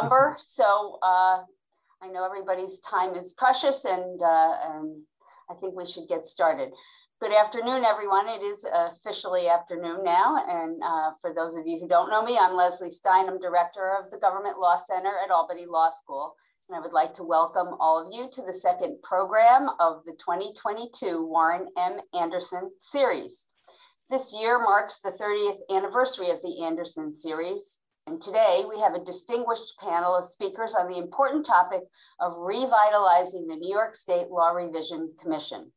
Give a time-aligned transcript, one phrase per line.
[0.00, 0.36] number.
[0.40, 1.42] So uh,
[2.02, 5.02] I know everybody's time is precious and, uh, and
[5.50, 6.70] I think we should get started.
[7.20, 8.28] Good afternoon, everyone.
[8.28, 10.42] It is officially afternoon now.
[10.48, 13.28] And uh, for those of you who don't know me, I'm Leslie Stein.
[13.28, 16.34] I'm director of the Government Law Center at Albany Law School.
[16.68, 20.12] And I would like to welcome all of you to the second program of the
[20.12, 21.98] 2022 Warren M.
[22.14, 23.44] Anderson series.
[24.08, 27.79] This year marks the 30th anniversary of the Anderson series.
[28.06, 31.82] And today we have a distinguished panel of speakers on the important topic
[32.18, 35.70] of revitalizing the New York State Law Revision Commission.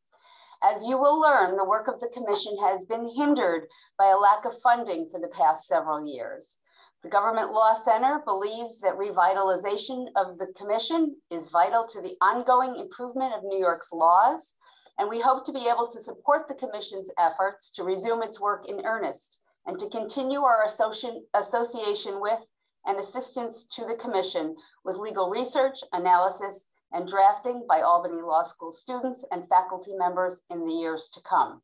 [0.64, 3.68] As you will learn, the work of the commission has been hindered
[3.98, 6.60] by a lack of funding for the past several years.
[7.04, 12.78] The Government Law Center believes that revitalization of the commission is vital to the ongoing
[12.78, 14.56] improvement of New York's laws,
[14.98, 18.70] and we hope to be able to support the commission's efforts to resume its work
[18.70, 22.40] in earnest and to continue our association with
[22.86, 28.72] and assistance to the commission with legal research, analysis, and drafting by Albany Law School
[28.72, 31.62] students and faculty members in the years to come.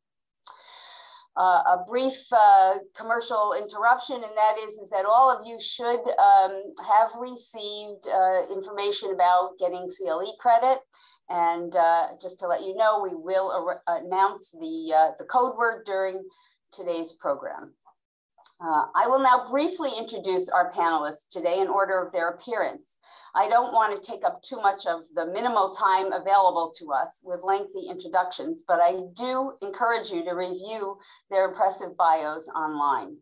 [1.36, 6.00] Uh, a brief uh, commercial interruption, and that is, is that all of you should
[6.18, 10.78] um, have received uh, information about getting CLE credit.
[11.28, 15.84] And uh, just to let you know, we will announce the, uh, the code word
[15.86, 16.24] during
[16.72, 17.72] today's program.
[18.62, 22.98] Uh, I will now briefly introduce our panelists today in order of their appearance.
[23.34, 27.22] I don't want to take up too much of the minimal time available to us
[27.24, 30.98] with lengthy introductions, but I do encourage you to review
[31.30, 33.16] their impressive bios online.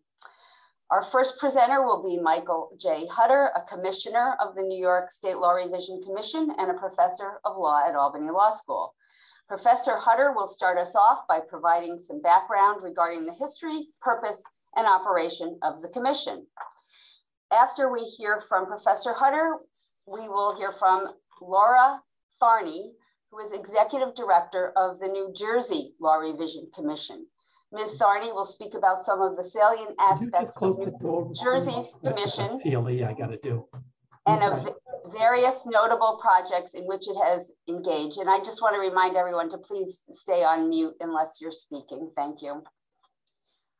[0.90, 3.06] Our first presenter will be Michael J.
[3.06, 7.58] Hutter, a commissioner of the New York State Law Revision Commission and a professor of
[7.58, 8.94] law at Albany Law School.
[9.46, 14.42] Professor Hutter will start us off by providing some background regarding the history, purpose,
[14.76, 16.46] and operation of the commission.
[17.52, 19.58] After we hear from Professor Hutter,
[20.06, 21.08] we will hear from
[21.40, 22.00] Laura
[22.42, 22.90] Tharney,
[23.30, 27.26] who is Executive Director of the New Jersey Law Revision Commission.
[27.72, 27.98] Ms.
[27.98, 32.58] Tharney will speak about some of the salient aspects of New Jersey's commission.
[32.60, 33.66] CLE I got to do.
[34.26, 34.74] And of
[35.18, 38.18] various notable projects in which it has engaged.
[38.18, 42.10] And I just want to remind everyone to please stay on mute unless you're speaking.
[42.16, 42.62] Thank you.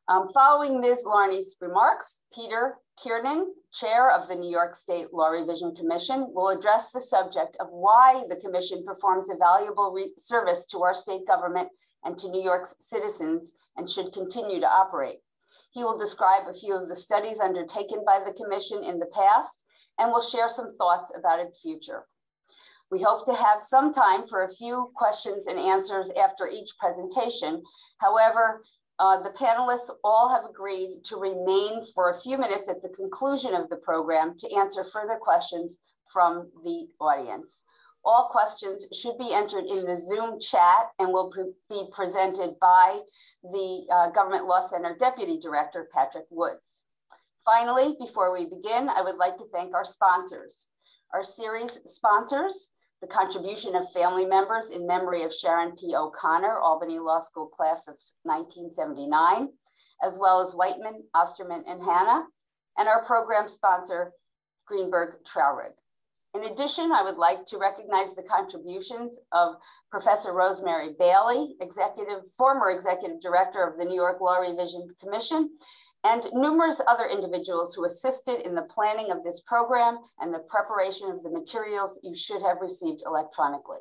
[0.09, 1.05] Um, following Ms.
[1.05, 6.91] Tharney's remarks, Peter Kiernan, chair of the New York State Law Revision Commission, will address
[6.91, 11.69] the subject of why the commission performs a valuable service to our state government
[12.05, 15.19] and to New York's citizens and should continue to operate.
[15.73, 19.63] He will describe a few of the studies undertaken by the commission in the past
[19.99, 22.07] and will share some thoughts about its future.
[22.91, 27.63] We hope to have some time for a few questions and answers after each presentation.
[27.99, 28.63] However,
[28.99, 33.55] uh, the panelists all have agreed to remain for a few minutes at the conclusion
[33.55, 35.79] of the program to answer further questions
[36.13, 37.65] from the audience.
[38.05, 43.01] All questions should be entered in the Zoom chat and will pre be presented by
[43.43, 46.85] the uh, Government Law Center Deputy Director, Patrick Woods.
[47.45, 50.69] Finally, before we begin, I would like to thank our sponsors.
[51.13, 55.95] Our series sponsors the contribution of family members in memory of Sharon P.
[55.95, 57.95] O'Connor, Albany Law School class of
[58.25, 59.49] 1979,
[60.03, 62.25] as well as Whiteman, Osterman, and Hanna,
[62.77, 64.13] and our program sponsor,
[64.67, 65.75] Greenberg Traurig.
[66.35, 69.57] In addition, I would like to recognize the contributions of
[69.91, 75.51] Professor Rosemary Bailey, executive, former executive director of the New York Law Revision Commission,
[76.05, 81.11] and numerous other individuals who assisted in the planning of this program and the preparation
[81.11, 83.81] of the materials you should have received electronically.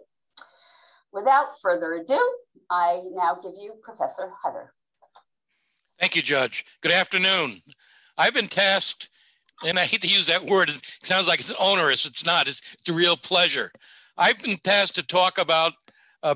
[1.14, 2.20] Without further ado,
[2.70, 4.74] I now give you Professor Hutter.
[6.00, 6.66] Thank you, Judge.
[6.82, 7.62] Good afternoon.
[8.18, 9.10] I've been tasked,
[9.66, 12.06] and I hate to use that word, it sounds like it's onerous.
[12.06, 13.72] It's not, it's, it's a real pleasure.
[14.18, 15.74] I've been tasked to talk about
[16.24, 16.36] uh,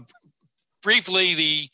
[0.81, 1.69] briefly the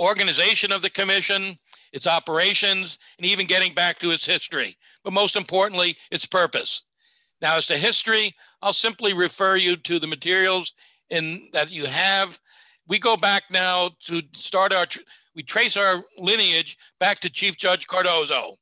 [0.00, 1.56] organization of the commission,
[1.94, 6.82] its operations, and even getting back to its history, but most importantly, its purpose.
[7.40, 10.74] Now, as to history, I'll simply refer you to the materials
[11.08, 12.40] in that you have.
[12.88, 14.86] We go back now to start our,
[15.36, 18.56] we trace our lineage back to Chief Judge Cardozo.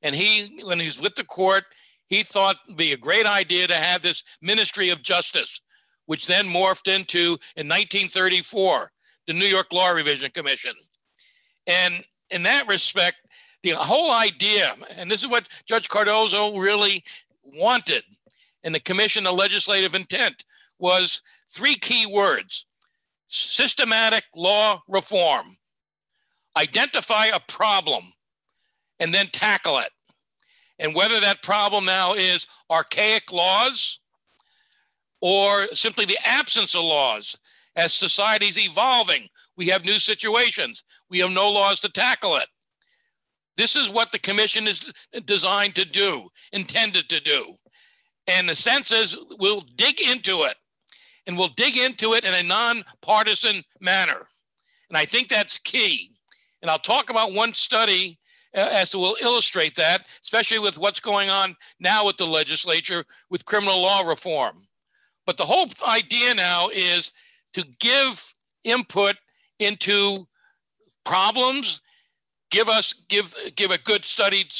[0.00, 1.64] And he, when he was with the court,
[2.08, 5.60] he thought it'd be a great idea to have this Ministry of Justice,
[6.06, 8.90] which then morphed into, in 1934,
[9.26, 10.74] the New York Law Revision Commission.
[11.66, 13.16] And in that respect,
[13.62, 17.02] the whole idea, and this is what Judge Cardozo really
[17.42, 18.02] wanted
[18.62, 20.44] in the Commission of Legislative Intent,
[20.78, 22.66] was three key words
[23.28, 25.56] systematic law reform,
[26.56, 28.04] identify a problem,
[29.00, 29.90] and then tackle it.
[30.78, 33.98] And whether that problem now is archaic laws
[35.20, 37.36] or simply the absence of laws
[37.76, 40.84] as society's evolving, we have new situations.
[41.10, 42.46] We have no laws to tackle it.
[43.56, 44.90] This is what the commission is
[45.24, 47.54] designed to do, intended to do.
[48.26, 50.56] And the census we'll dig into it
[51.26, 54.26] and we'll dig into it in a nonpartisan manner.
[54.88, 56.10] And I think that's key.
[56.62, 58.18] And I'll talk about one study
[58.54, 63.04] uh, as to will illustrate that, especially with what's going on now with the legislature
[63.30, 64.56] with criminal law reform.
[65.26, 67.12] But the whole idea now is
[67.54, 68.34] to give
[68.64, 69.16] input
[69.64, 70.26] into
[71.04, 71.80] problems,
[72.50, 74.52] give us give give a good studied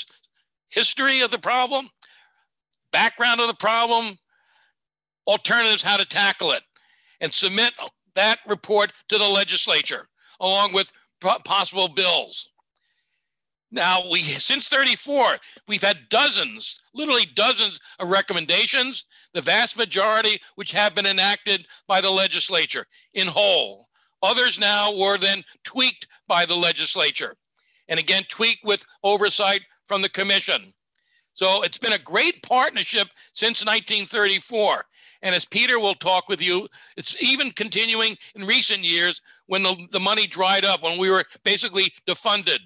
[0.69, 1.89] history of the problem,
[2.93, 4.19] background of the problem,
[5.27, 6.63] alternatives how to tackle it,
[7.21, 7.73] and submit
[8.15, 10.09] that report to the legislature
[10.41, 10.93] along with
[11.45, 12.51] possible bills.
[13.71, 20.73] Now we since 34, we've had dozens, literally dozens of recommendations, the vast majority which
[20.73, 23.84] have been enacted by the legislature in whole.
[24.25, 27.37] Others now were then tweaked by the legislature
[27.89, 30.63] and again tweaked with oversight from the commission.
[31.35, 34.85] So it's been a great partnership since 1934.
[35.23, 39.77] And as Peter will talk with you, it's even continuing in recent years when the,
[39.91, 42.61] the money dried up, when we were basically defunded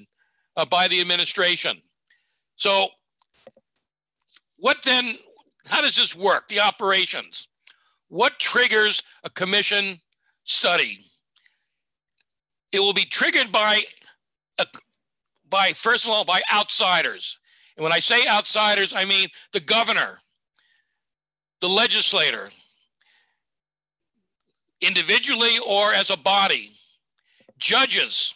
[0.57, 1.79] uh, by the administration.
[2.57, 2.89] So,
[4.57, 5.15] what then,
[5.67, 7.49] how does this work, the operations?
[8.09, 10.01] What triggers a commission
[10.45, 10.99] study?
[12.73, 13.81] It will be triggered by,
[15.49, 17.39] by first of all, by outsiders.
[17.77, 20.19] And when I say outsiders, I mean the governor,
[21.61, 22.51] the legislator,
[24.81, 26.71] individually or as a body,
[27.59, 28.35] judges,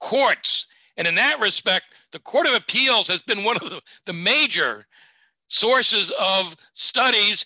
[0.00, 0.66] courts.
[0.96, 4.86] And in that respect, the Court of Appeals has been one of the, the major
[5.48, 7.44] sources of studies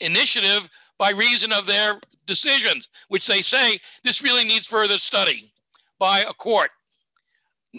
[0.00, 5.50] initiative by reason of their decisions, which they say this really needs further study
[5.98, 6.70] by a court,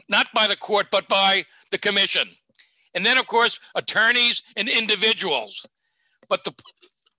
[0.09, 2.27] not by the court, but by the commission.
[2.93, 5.65] And then, of course, attorneys and individuals.
[6.27, 6.53] But the,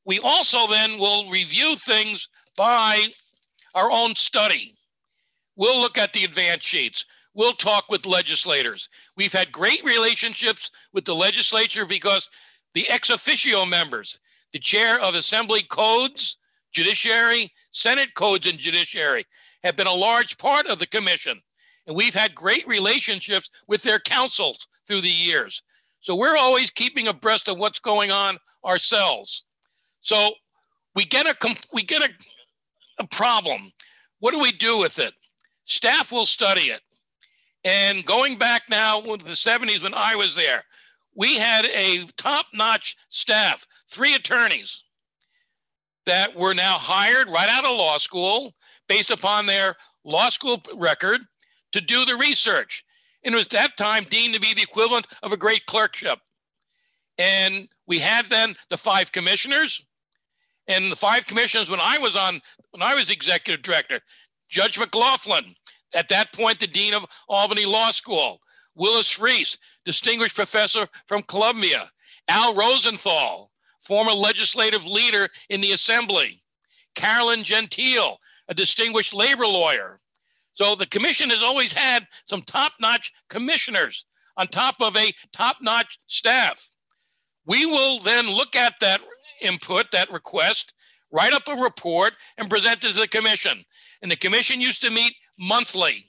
[0.04, 3.06] we also then will review things by
[3.74, 4.72] our own study.
[5.56, 7.04] We'll look at the advance sheets.
[7.34, 8.88] We'll talk with legislators.
[9.16, 12.28] We've had great relationships with the legislature because
[12.74, 14.18] the ex officio members,
[14.52, 16.38] the chair of assembly codes,
[16.72, 19.24] judiciary, Senate codes, and judiciary
[19.62, 21.38] have been a large part of the commission.
[21.86, 25.62] And we've had great relationships with their councils through the years.
[26.00, 29.44] So we're always keeping abreast of what's going on ourselves.
[30.00, 30.32] So
[30.94, 32.10] we get a we get a,
[32.98, 33.72] a problem.
[34.18, 35.12] What do we do with it?
[35.64, 36.80] Staff will study it.
[37.64, 40.62] And going back now with the 70s when I was there,
[41.14, 44.89] we had a top-notch staff, three attorneys,
[46.10, 48.52] that were now hired right out of law school
[48.88, 51.20] based upon their law school record
[51.70, 52.84] to do the research.
[53.22, 56.18] And it was that time deemed to be the equivalent of a great clerkship.
[57.16, 59.86] And we had then the five commissioners.
[60.66, 62.40] And the five commissioners, when I was on,
[62.72, 64.00] when I was executive director,
[64.48, 65.54] Judge McLaughlin,
[65.94, 68.40] at that point, the dean of Albany Law School,
[68.74, 71.84] Willis Reese, distinguished professor from Columbia,
[72.26, 73.49] Al Rosenthal,
[73.80, 76.38] former legislative leader in the assembly,
[76.94, 78.18] Carolyn Gentile,
[78.48, 79.98] a distinguished labor lawyer.
[80.54, 84.04] So the commission has always had some top notch commissioners
[84.36, 86.76] on top of a top notch staff.
[87.46, 89.00] We will then look at that
[89.42, 90.74] input, that request,
[91.10, 93.64] write up a report, and present it to the commission.
[94.02, 96.04] And the commission used to meet monthly,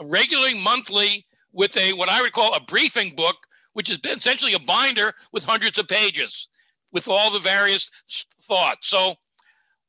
[0.00, 3.36] regularly monthly, with a what I would call a briefing book,
[3.74, 6.48] which is essentially a binder with hundreds of pages
[6.94, 7.90] with all the various
[8.40, 8.88] thoughts.
[8.88, 9.16] So,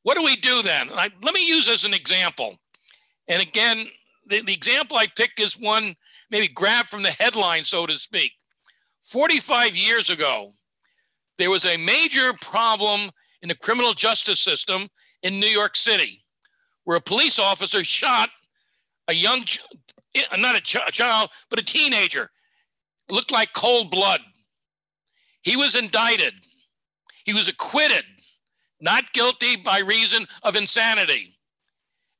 [0.02, 0.90] what do we do then?
[0.92, 2.56] I, let me use as an example.
[3.28, 3.86] And again,
[4.26, 5.94] the, the example I pick is one
[6.30, 8.32] maybe grabbed from the headline, so to speak.
[9.02, 10.50] 45 years ago,
[11.38, 13.10] there was a major problem
[13.42, 14.88] in the criminal justice system
[15.22, 16.20] in New York City
[16.84, 18.30] where a police officer shot
[19.08, 19.44] a young,
[20.14, 22.30] eh, not a child, but a teenager.
[23.08, 24.20] Looked like cold blood.
[25.42, 26.34] He was indicted.
[27.26, 28.04] He was acquitted,
[28.80, 31.36] not guilty by reason of insanity.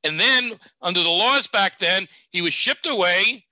[0.02, 3.46] And then, under the laws back then, he was shipped away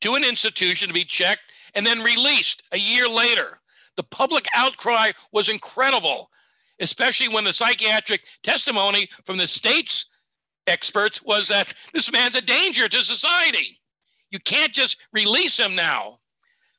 [0.00, 3.58] to an institution to be checked and then released a year later.
[3.96, 6.30] The public outcry was incredible,
[6.80, 10.06] especially when the psychiatric testimony from the state's
[10.66, 13.78] experts was that this man's a danger to society.
[14.30, 16.16] You can't just release him now.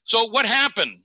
[0.03, 0.97] So what happened?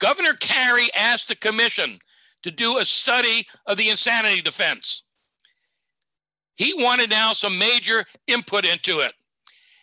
[0.00, 1.98] Governor Carey asked the commission
[2.42, 5.02] to do a study of the insanity defense.
[6.56, 9.12] He wanted now some major input into it.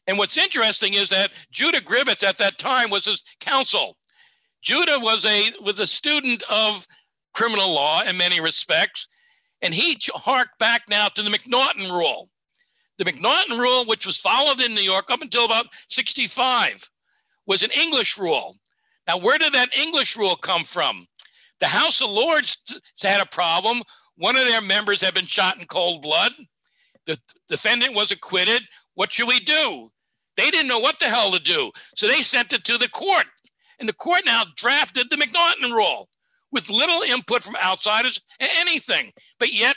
[0.06, 3.98] And what's interesting is that Judah Gribetz at that time was his counsel.
[4.62, 6.88] Judah was a was a student of
[7.34, 9.08] criminal law in many respects,
[9.62, 12.30] and he harked back now to the McNaughton rule.
[12.98, 16.90] The McNaughton rule, which was followed in New York up until about 65,
[17.46, 18.56] was an English rule.
[19.08, 21.08] Now, where did that English rule come from?
[21.60, 22.58] The House of Lords
[23.02, 23.82] had a problem.
[24.16, 26.34] One of their members had been shot in cold blood.
[27.06, 27.18] The
[27.50, 28.64] defendant was acquitted.
[28.96, 29.90] What should we do?
[30.36, 31.72] They didn't know what the hell to do.
[31.96, 33.26] So they sent it to the court.
[33.80, 36.10] And the court now drafted the McNaughton rule
[36.52, 39.12] with little input from outsiders and anything.
[39.40, 39.76] But yet,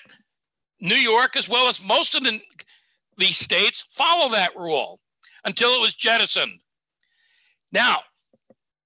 [0.80, 2.40] New York, as well as most of the,
[3.18, 5.00] the states, follow that rule
[5.44, 6.60] until it was jettisoned.
[7.72, 7.98] Now,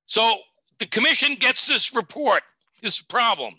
[0.06, 0.38] so
[0.78, 2.42] the commission gets this report,
[2.84, 3.54] this problem.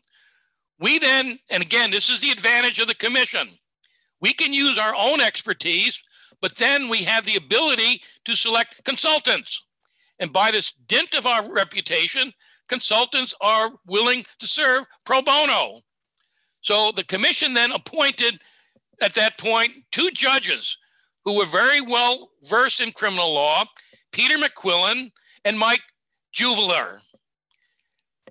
[0.80, 3.50] We then, and again, this is the advantage of the commission.
[4.22, 6.02] We can use our own expertise,
[6.42, 9.66] but then we have the ability to select consultants.
[10.20, 12.32] And by this dint of our reputation,
[12.70, 15.82] consultants are willing to serve pro bono.
[16.62, 18.40] So the commission then appointed
[19.02, 20.78] at that point two judges
[21.26, 23.66] who were very well versed in criminal law,
[24.12, 25.12] Peter McQuillan
[25.44, 25.84] and Mike
[26.34, 27.02] Juviler.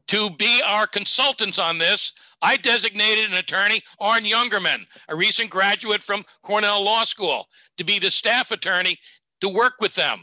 [0.09, 6.03] To be our consultants on this, I designated an attorney, Arne Youngerman, a recent graduate
[6.03, 7.47] from Cornell Law School,
[7.79, 8.99] to be the staff attorney
[9.41, 10.19] to work with them.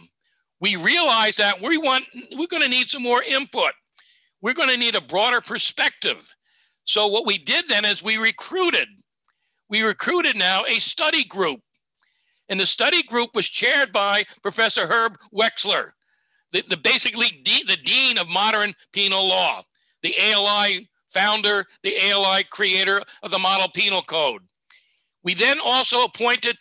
[0.59, 3.71] We realized that we want we're going to need some more input.
[4.41, 6.35] We're going to need a broader perspective.
[6.83, 8.87] So what we did then is we recruited.
[9.69, 11.61] We recruited now a study group.
[12.49, 15.91] And the study group was chaired by Professor Herb Wechsler,
[16.51, 19.61] the, the basically de- the dean of modern penal law,
[20.03, 24.41] the ALI founder, the ALI creator of the model penal code.
[25.23, 26.57] We then also appointed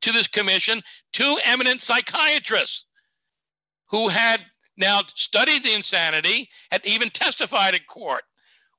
[0.00, 0.80] to this commission
[1.12, 2.86] two eminent psychiatrists
[3.90, 4.44] who had
[4.76, 8.22] now studied the insanity, had even testified in court.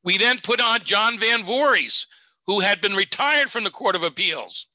[0.04, 2.06] We then put on John Van Voorhis,
[2.46, 4.68] who had been retired from the Court of Appeals.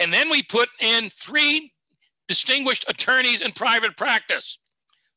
[0.00, 1.72] And then we put in three
[2.26, 4.58] distinguished attorneys in private practice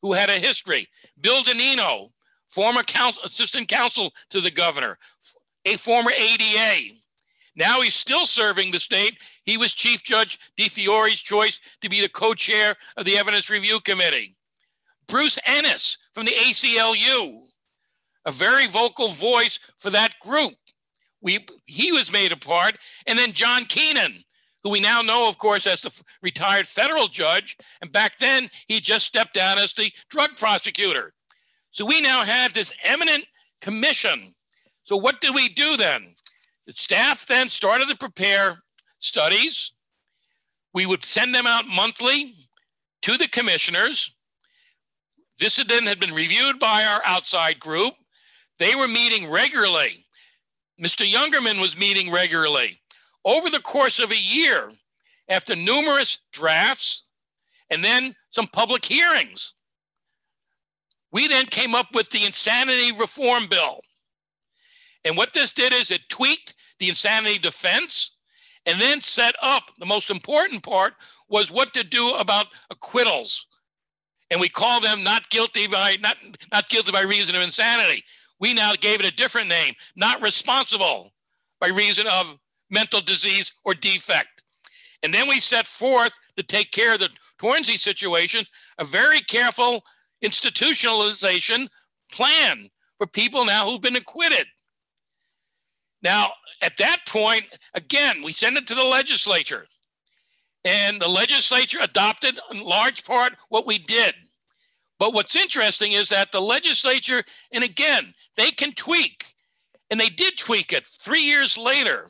[0.00, 0.86] who had a history.
[1.20, 2.08] Bill Donnino,
[2.52, 4.98] former counsel, assistant counsel to the governor,
[5.64, 6.94] a former ADA.
[7.56, 9.22] Now he's still serving the state.
[9.44, 14.36] He was Chief Judge DiFiore's choice to be the co-chair of the Evidence Review Committee.
[15.08, 17.42] Bruce Ennis from the ACLU,
[18.24, 20.54] a very vocal voice for that group.
[21.20, 22.78] We, he was made a part.
[23.06, 24.24] And then John Keenan,
[24.62, 27.56] who we now know, of course, as the retired federal judge.
[27.80, 31.12] And back then, he just stepped down as the drug prosecutor.
[31.72, 33.24] So we now had this eminent
[33.60, 34.34] commission.
[34.84, 36.14] So what did we do then?
[36.66, 38.62] The staff then started to prepare
[38.98, 39.72] studies.
[40.74, 42.34] We would send them out monthly
[43.02, 44.14] to the commissioners.
[45.38, 47.94] This then had been reviewed by our outside group.
[48.58, 50.04] They were meeting regularly.
[50.80, 51.06] Mr.
[51.06, 52.80] Youngerman was meeting regularly
[53.24, 54.70] over the course of a year
[55.28, 57.06] after numerous drafts
[57.70, 59.54] and then some public hearings.
[61.12, 63.80] We then came up with the Insanity Reform Bill.
[65.04, 68.12] And what this did is it tweaked the insanity defense
[68.66, 70.94] and then set up the most important part
[71.28, 73.46] was what to do about acquittals.
[74.30, 76.16] And we call them not guilty by not,
[76.50, 78.04] not guilty by reason of insanity.
[78.40, 81.12] We now gave it a different name, not responsible
[81.60, 82.38] by reason of
[82.70, 84.42] mental disease, or defect.
[85.02, 88.44] And then we set forth to take care of the Torsney situation,
[88.78, 89.84] a very careful
[90.22, 91.68] institutionalization
[92.10, 94.46] plan for people now who've been acquitted.
[96.02, 99.66] Now, at that point, again, we send it to the legislature.
[100.64, 104.14] And the legislature adopted in large part what we did.
[104.98, 109.34] But what's interesting is that the legislature, and again, they can tweak,
[109.90, 112.08] and they did tweak it three years later.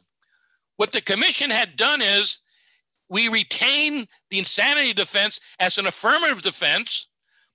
[0.77, 2.41] What the commission had done is
[3.09, 7.09] we retain the insanity defense as an affirmative defense,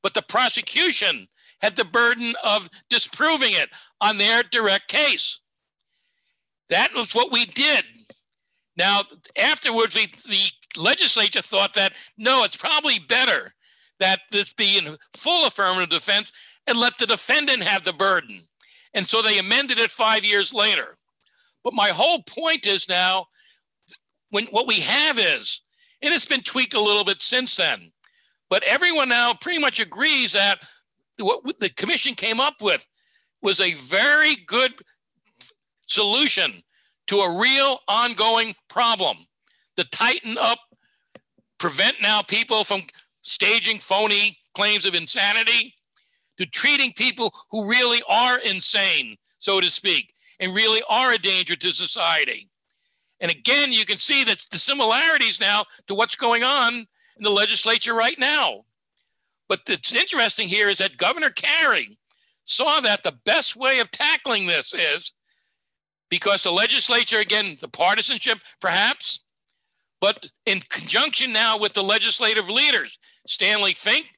[0.08, 1.28] but the prosecution
[1.60, 3.68] had the burden of disproving it
[4.00, 5.42] on their direct case.
[6.70, 7.84] That was what we did.
[8.78, 9.02] Now,
[9.38, 13.54] afterwards, we, the legislature thought that no, it's probably better
[14.00, 16.32] that this be in full affirmative defense
[16.68, 18.40] and let the defendant have the burden.
[18.94, 20.96] And so they amended it five years later.
[21.66, 23.26] But my whole point is now,
[24.30, 25.64] when what we have is,
[26.02, 27.92] and it's been tweaked a little bit since then,
[28.50, 30.60] but everyone now pretty much agrees that
[31.20, 32.88] what the commission came up with
[33.42, 34.74] was a very good
[35.86, 36.52] solution
[37.08, 39.18] to a real ongoing problem
[39.78, 40.60] to tighten up,
[41.58, 42.82] prevent now people from
[43.22, 45.74] staging phony claims of insanity,
[46.38, 51.56] to treating people who really are insane, so to speak, and really are a danger
[51.56, 52.50] to society.
[53.20, 56.86] And again, you can see that the similarities now to what's going on
[57.18, 58.64] in the legislature right now.
[59.48, 61.98] But what's interesting here is that Governor Carey
[62.46, 65.14] saw that the best way of tackling this is
[66.10, 69.24] because the legislature, again, the partisanship perhaps,
[70.00, 74.12] but in conjunction now with the legislative leaders, Stanley Fink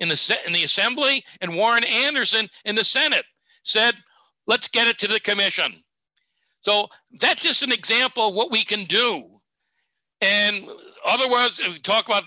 [0.00, 3.24] in the, in the Assembly and Warren Anderson in the Senate,
[3.64, 3.94] said,
[4.46, 5.72] let's get it to the commission.
[6.62, 6.88] So
[7.20, 9.28] that's just an example of what we can do.
[10.20, 10.68] And
[11.06, 12.24] otherwise, we talk about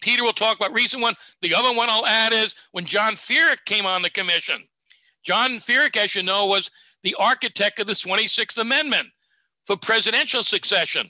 [0.00, 1.14] Peter will talk about recent one.
[1.42, 4.62] The other one I'll add is when John Feerick came on the commission.
[5.24, 6.70] John Feerick, as you know, was
[7.02, 9.08] the architect of the 26th Amendment
[9.66, 11.06] for presidential succession.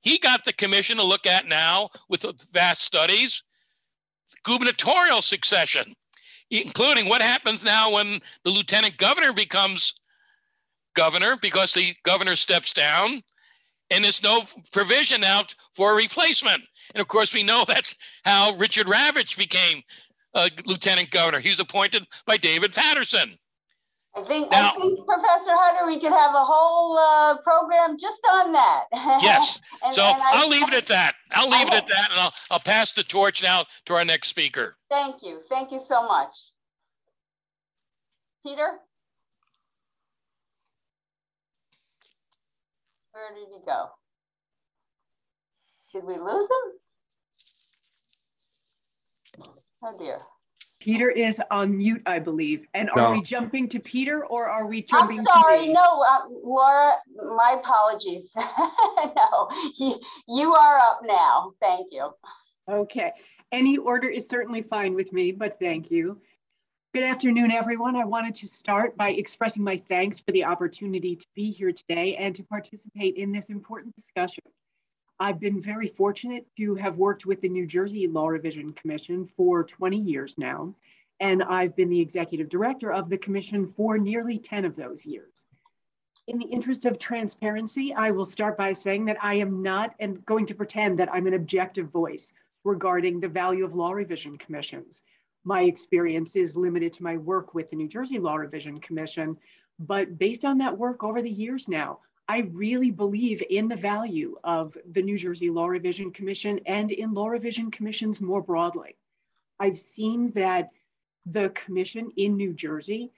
[0.00, 3.42] He got the commission to look at now with vast studies,
[4.44, 5.94] gubernatorial succession,
[6.50, 9.94] including what happens now when the lieutenant governor becomes
[10.94, 13.22] governor because the governor steps down
[13.90, 14.42] and there's no
[14.72, 16.62] provision out for a replacement.
[16.94, 19.82] And of course, we know that's how Richard Ravitch became
[20.34, 21.40] a lieutenant governor.
[21.40, 23.30] He was appointed by David Paterson.
[24.16, 28.20] I think, now, I think Professor Hutter, we could have a whole uh, program just
[28.28, 28.84] on that.
[28.92, 29.60] yes.
[29.84, 31.12] and, so and I'll leave it at that.
[31.30, 31.76] I'll leave okay.
[31.76, 34.76] it at that, and I'll I'll pass the torch now to our next speaker.
[34.90, 35.40] Thank you.
[35.48, 36.34] Thank you so much,
[38.44, 38.78] Peter.
[43.18, 43.90] Where did he go?
[45.92, 46.48] Did we lose
[49.38, 49.46] him?
[49.82, 50.20] Oh dear.
[50.78, 52.68] Peter is on mute, I believe.
[52.74, 53.10] And are no.
[53.10, 56.92] we jumping to Peter or are we jumping I'm sorry, no, uh, Laura,
[57.34, 58.32] my apologies.
[58.36, 59.96] no, you,
[60.28, 61.54] you are up now.
[61.60, 62.10] Thank you.
[62.70, 63.10] Okay.
[63.50, 66.20] Any order is certainly fine with me, but thank you.
[66.94, 67.96] Good afternoon, everyone.
[67.96, 72.16] I wanted to start by expressing my thanks for the opportunity to be here today
[72.16, 74.42] and to participate in this important discussion.
[75.20, 79.64] I've been very fortunate to have worked with the New Jersey Law Revision Commission for
[79.64, 80.74] 20 years now,
[81.20, 85.44] and I've been the executive director of the commission for nearly 10 of those years.
[86.26, 90.24] In the interest of transparency, I will start by saying that I am not and
[90.24, 92.32] going to pretend that I'm an objective voice
[92.64, 95.02] regarding the value of law revision commissions.
[95.44, 99.36] My experience is limited to my work with the New Jersey Law Revision Commission,
[99.78, 104.36] but based on that work over the years now, I really believe in the value
[104.44, 108.96] of the New Jersey Law Revision Commission and in law revision commissions more broadly.
[109.58, 110.68] I've seen that
[111.24, 113.12] the commission in New Jersey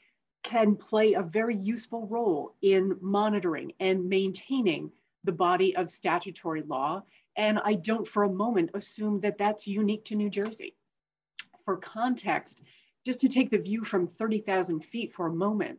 [0.45, 4.93] can play a very useful role in monitoring and maintaining
[5.25, 7.03] the body of statutory law.
[7.37, 10.77] And I don't for a moment assume that that's unique to New Jersey.
[11.71, 12.63] For context,
[13.07, 15.79] just to take the view from 30,000 feet for a moment,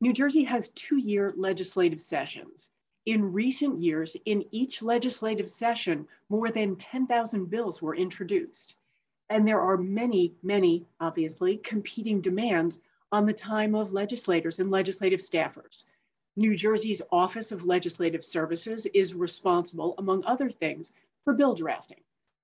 [0.00, 2.70] New Jersey has two-year legislative sessions.
[3.06, 8.74] In recent years, in each legislative session, more than 10,000 bills were introduced.
[9.30, 12.80] And there are many, many, obviously, competing demands
[13.12, 15.84] on the time of legislators and legislative staffers.
[16.34, 20.90] New Jersey's Office of Legislative Services is responsible, among other things,
[21.22, 22.02] for bill drafting.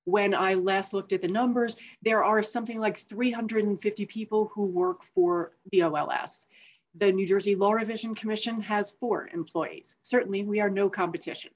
[0.08, 5.04] When I last looked at the numbers, there are something like 350 people who work
[5.04, 6.46] for the OLS.
[6.94, 9.94] The New Jersey Law Revision Commission has four employees.
[10.00, 11.50] Certainly, we are no competition.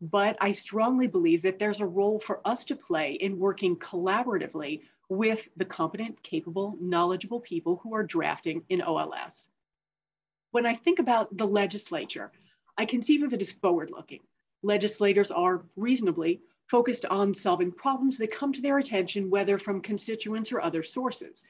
[0.00, 4.80] But I strongly believe that there's a role for us to play in working collaboratively
[5.08, 9.46] with the competent, capable, knowledgeable people who are drafting in OLS.
[10.50, 12.32] When I think about the legislature,
[12.76, 14.22] I conceive of it as forward looking.
[14.64, 20.52] Legislators are reasonably focused on solving problems that come to their attention, whether from constituents
[20.52, 21.44] or other sources.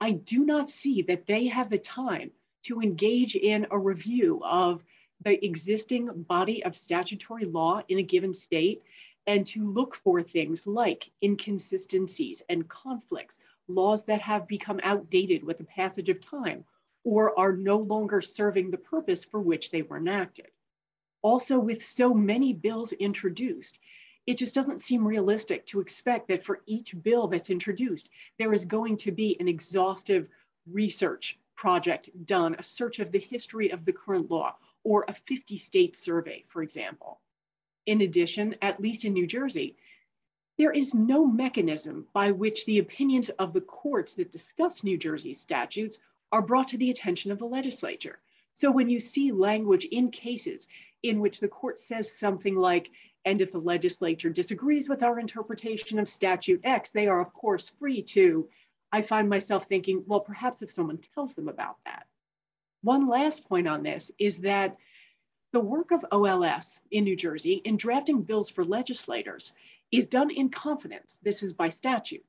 [0.00, 2.30] I do not see that they have the time
[2.64, 4.84] to engage in a review of
[5.22, 8.82] the existing body of statutory law in a given state
[9.26, 13.38] and to look for things like inconsistencies and conflicts,
[13.68, 16.64] laws that have become outdated with the passage of time
[17.04, 20.48] or are no longer serving the purpose for which they were enacted.
[21.22, 23.78] Also, with so many bills introduced,
[24.26, 28.08] it just doesn't seem realistic to expect that for each bill that's introduced,
[28.38, 30.28] there is going to be an exhaustive
[30.70, 35.56] research project done, a search of the history of the current law, or a 50
[35.56, 37.20] state survey, for example.
[37.86, 39.76] In addition, at least in New Jersey,
[40.58, 45.34] there is no mechanism by which the opinions of the courts that discuss New Jersey
[45.34, 45.98] statutes
[46.32, 48.18] are brought to the attention of the legislature.
[48.54, 50.66] So when you see language in cases
[51.02, 52.90] in which the court says something like,
[53.26, 57.68] and if the legislature disagrees with our interpretation of statute X, they are of course
[57.68, 58.48] free to,
[58.92, 62.06] I find myself thinking, well, perhaps if someone tells them about that.
[62.82, 64.76] One last point on this is that
[65.52, 69.52] the work of OLS in New Jersey in drafting bills for legislators
[69.90, 71.18] is done in confidence.
[71.22, 72.24] This is by statute.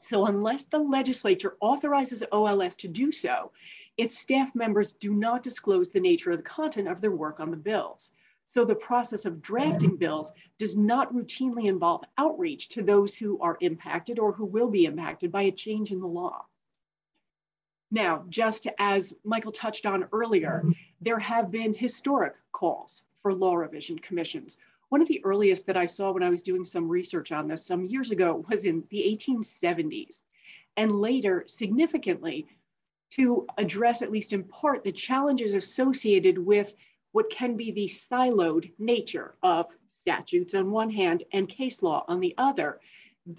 [0.00, 3.52] So unless the legislature authorizes OLS to do so,
[3.96, 7.52] its staff members do not disclose the nature of the content of their work on
[7.52, 8.10] the bills.
[8.48, 13.58] So the process of drafting bills does not routinely involve outreach to those who are
[13.60, 16.44] impacted or who will be impacted by a change in the law.
[17.90, 20.64] Now, just as Michael touched on earlier,
[21.00, 24.58] there have been historic calls for law revision commissions
[24.88, 27.64] one of the earliest that I saw when I was doing some research on this
[27.64, 30.20] some years ago was in the 1870s.
[30.76, 32.46] And later, significantly,
[33.10, 36.74] to address, at least in part, the challenges associated with
[37.12, 39.66] what can be the siloed nature of
[40.00, 42.80] statutes on one hand and case law on the other,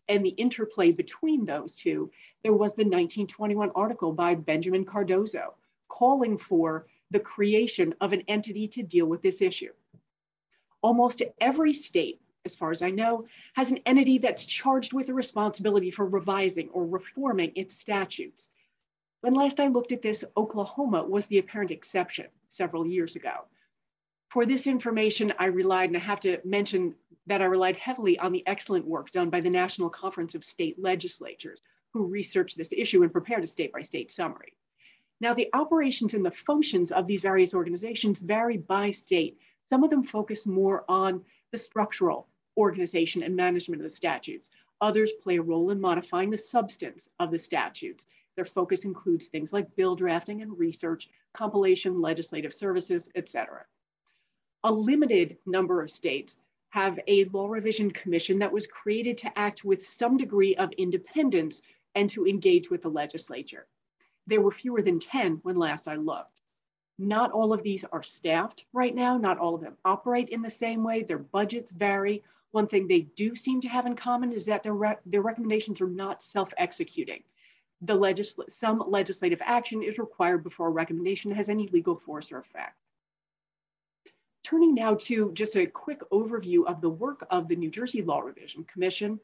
[0.07, 2.11] and the interplay between those two,
[2.43, 5.55] there was the 1921 article by Benjamin Cardozo
[5.87, 9.73] calling for the creation of an entity to deal with this issue.
[10.81, 15.13] Almost every state, as far as I know, has an entity that's charged with the
[15.13, 18.49] responsibility for revising or reforming its statutes.
[19.21, 23.45] When last I looked at this, Oklahoma was the apparent exception several years ago.
[24.29, 26.93] For this information, I relied, and I have to mention
[27.25, 30.77] that I relied heavily on the excellent work done by the National Conference of State
[30.77, 31.63] Legislatures,
[31.93, 34.53] who researched this issue and prepared a state by state summary.
[35.19, 39.89] Now, the operations and the functions of these various organizations vary by state, some of
[39.89, 44.51] them focus more on the structural organization and management of the statutes.
[44.79, 48.05] Others play a role in modifying the substance of the statutes.
[48.35, 53.65] Their focus includes things like bill drafting and research, compilation, legislative services, etc.
[54.65, 56.37] A limited number of states
[56.71, 61.61] have a law revision commission that was created to act with some degree of independence
[61.95, 63.67] and to engage with the legislature.
[64.27, 66.41] There were fewer than 10 when last I looked.
[66.97, 69.17] Not all of these are staffed right now.
[69.17, 71.03] Not all of them operate in the same way.
[71.03, 72.21] Their budgets vary.
[72.51, 75.79] One thing they do seem to have in common is that their, re their recommendations
[75.79, 77.23] are not self-executing.
[77.85, 82.75] Legisl some legislative action is required before a recommendation has any legal force or effect.
[84.43, 88.19] Turning now to just a quick overview of the work of the New Jersey Law
[88.19, 89.19] Revision Commission.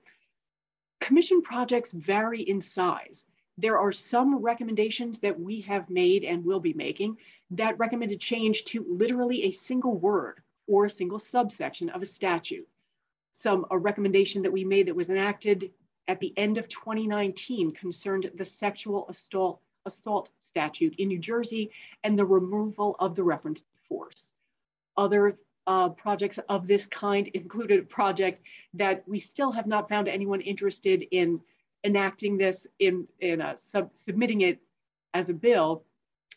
[0.99, 3.25] Commission projects vary in size.
[3.57, 7.17] There are some recommendations that we have made and will be making
[7.51, 12.67] that recommended change to literally a single word or a single subsection of a statute.
[13.31, 15.71] Some a recommendation that we made that was enacted
[16.07, 21.71] at the end of 2019 concerned the sexual assault, assault statute in New Jersey
[22.03, 24.29] and the removal of the reference to force.
[24.97, 30.07] Other uh, projects of this kind included a project that we still have not found
[30.07, 31.41] anyone interested in
[31.83, 34.59] enacting this in, in uh, sub submitting it
[35.13, 35.83] as a bill,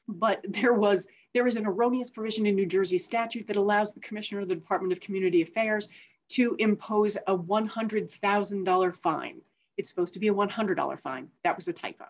[0.07, 4.01] but there was there is an erroneous provision in New Jersey statute that allows the
[4.01, 5.89] commissioner of the Department of Community Affairs
[6.31, 9.41] to impose a $100,000 fine.
[9.77, 11.29] It's supposed to be a $100 fine.
[11.45, 12.07] That was a typo.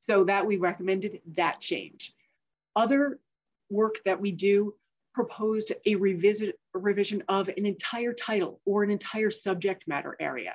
[0.00, 2.12] So that we recommended that change.
[2.76, 3.18] Other
[3.70, 4.74] work that we do
[5.18, 10.54] proposed a revisit revision of an entire title or an entire subject matter area.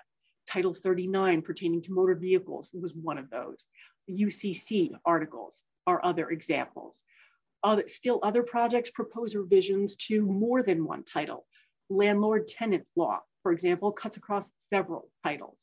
[0.50, 3.68] Title 39 pertaining to motor vehicles was one of those.
[4.10, 7.04] UCC articles, are other examples.
[7.62, 11.46] Other, still other projects propose revisions to more than one title.
[11.90, 15.60] Landlord tenant law, for example, cuts across several titles.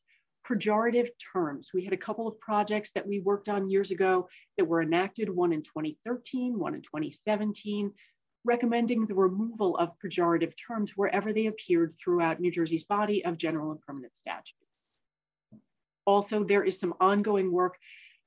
[0.47, 1.71] Pejorative terms.
[1.73, 5.31] We had a couple of projects that we worked on years ago that were enacted,
[5.31, 7.95] one in 2013, one in 2017,
[8.45, 13.71] recommending the removal of pejorative terms wherever they appeared throughout New Jersey's body of general
[13.71, 14.55] and permanent statutes.
[16.07, 17.79] Also, there is some ongoing work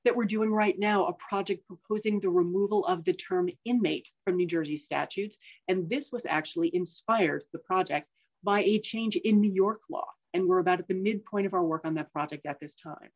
[0.04, 4.36] that we're doing right now, a project proposing the removal of the term inmate from
[4.36, 5.38] New Jersey statutes.
[5.68, 8.08] And this was actually inspired, the project,
[8.42, 10.06] by a change in New York law.
[10.34, 13.10] And we're about at the midpoint of our work on that project at this time.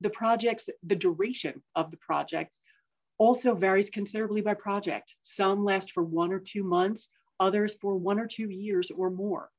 [0.00, 2.58] The projects, the duration of the projects
[3.20, 5.14] also varies considerably by project.
[5.20, 9.50] Some last for one or two months, others for one or two years or more.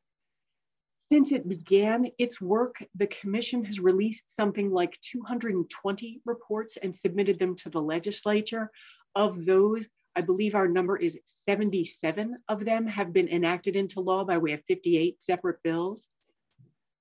[1.11, 7.37] Since it began its work, the commission has released something like 220 reports and submitted
[7.37, 8.71] them to the legislature.
[9.13, 14.23] Of those, I believe our number is 77 of them have been enacted into law
[14.23, 16.07] by way of 58 separate bills.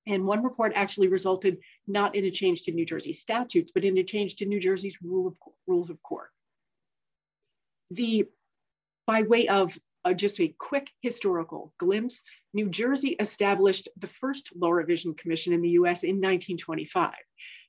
[0.06, 3.96] And one report actually resulted not in a change to New Jersey statutes, but in
[3.96, 6.28] a change to New Jersey's rule of, rules of court.
[7.90, 8.26] The,
[9.06, 12.22] by way of uh, just a quick historical glimpse,
[12.54, 17.14] New Jersey established the first Law Revision Commission in the US in 1925.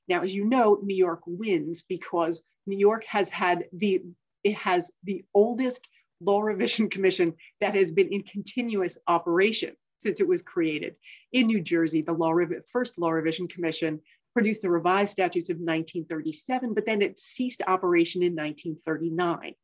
[0.08, 4.02] Now, as you know, New York wins because New York has had the,
[4.44, 5.88] it has the oldest
[6.20, 10.96] Law Revision Commission that has been in continuous operation since it was created.
[11.32, 12.34] In New Jersey, the law
[12.72, 14.00] first Law Revision Commission
[14.34, 19.54] produced the revised statutes of 1937, but then it ceased operation in 1939.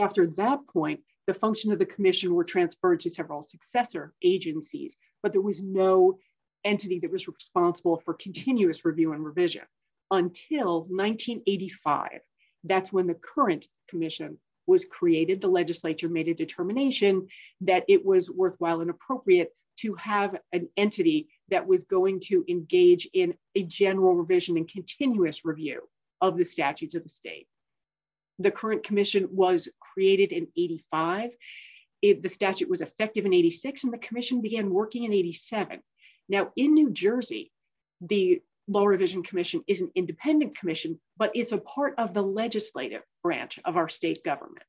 [0.00, 5.32] After that point, the function of the commission were transferred to several successor agencies, but
[5.32, 6.18] there was no
[6.64, 9.62] entity that was responsible for continuous review and revision
[10.10, 12.20] until 1985.
[12.64, 15.40] That's when the current commission was created.
[15.40, 17.28] The legislature made a determination
[17.62, 23.08] that it was worthwhile and appropriate to have an entity that was going to engage
[23.12, 25.82] in a general revision and continuous review
[26.20, 27.46] of the statutes of the state.
[28.38, 31.30] The current commission was created in 85.
[32.02, 35.80] It, the statute was effective in 86 and the commission began working in 87.
[36.28, 37.52] Now in New Jersey,
[38.00, 43.02] the Law Revision Commission is an independent commission, but it's a part of the legislative
[43.22, 44.64] branch of our state government.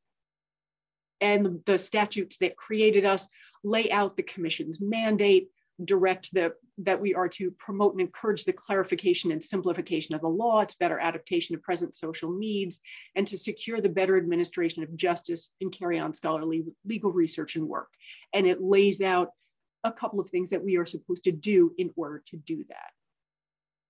[1.21, 3.28] And the statutes that created us
[3.63, 5.49] lay out the commission's mandate,
[5.84, 10.30] direct the, that we are to promote and encourage the clarification and simplification of the
[10.30, 12.80] law, its better adaptation to present social needs,
[13.16, 17.68] and to secure the better administration of justice and carry on scholarly legal research and
[17.68, 17.90] work.
[18.34, 19.32] And it lays out
[19.84, 22.92] a couple of things that we are supposed to do in order to do that.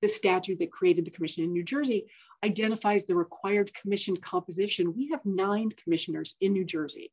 [0.02, 2.08] The statute that created the commission in New Jersey
[2.44, 4.94] identifies the required commission composition.
[4.96, 7.12] We have nine commissioners in New Jersey.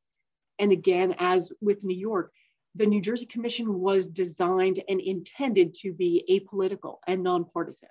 [0.58, 2.32] And again, as with New York,
[2.74, 7.90] the New Jersey Commission was designed and intended to be apolitical and nonpartisan.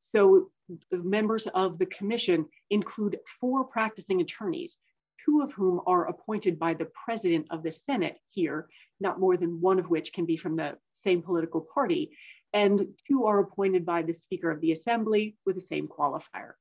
[0.00, 0.50] So
[0.90, 4.78] the members of the commission include four practicing attorneys,
[5.24, 8.68] two of whom are appointed by the president of the Senate here,
[9.00, 12.16] not more than one of which can be from the same political party,
[12.52, 16.52] and two are appointed by the Speaker of the Assembly with the same qualifier.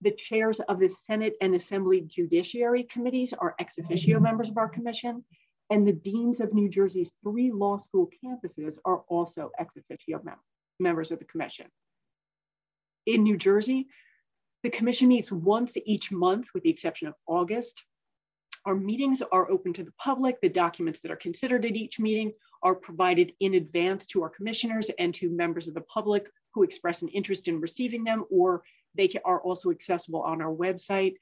[0.00, 4.68] The chairs of the Senate and Assembly Judiciary Committees are ex officio members of our
[4.68, 5.24] commission,
[5.72, 10.36] and the deans of New Jersey's three law school campuses are also ex officio mem
[10.78, 11.66] members of the commission.
[13.06, 13.86] In New Jersey,
[14.62, 17.84] the commission meets once each month with the exception of August.
[18.66, 20.42] Our meetings are open to the public.
[20.42, 24.90] The documents that are considered at each meeting are provided in advance to our commissioners
[24.98, 28.62] and to members of the public who express an interest in receiving them, or
[28.94, 31.14] they are also accessible on our website.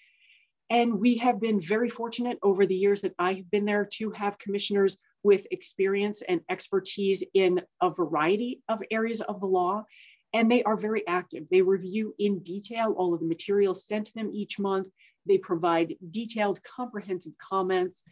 [0.71, 4.13] And we have been very fortunate over the years that I have been there to
[4.13, 9.85] have commissioners with experience and expertise in a variety of areas of the law.
[10.33, 11.47] And they are very active.
[11.51, 14.87] They review in detail all of the materials sent to them each month.
[15.27, 18.05] They provide detailed, comprehensive comments.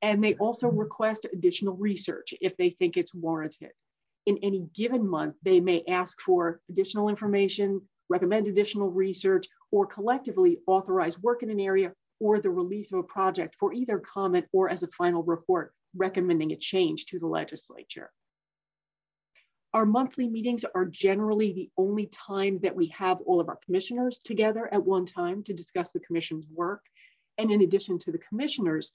[0.00, 3.72] And they also request additional research if they think it's warranted.
[4.24, 10.60] In any given month, they may ask for additional information, recommend additional research, or collectively
[10.66, 14.68] authorize work in an area or the release of a project for either comment or
[14.68, 18.10] as a final report recommending a change to the legislature.
[19.74, 24.18] Our monthly meetings are generally the only time that we have all of our commissioners
[24.18, 26.82] together at one time to discuss the commission's work.
[27.36, 28.92] And in addition to the commissioners,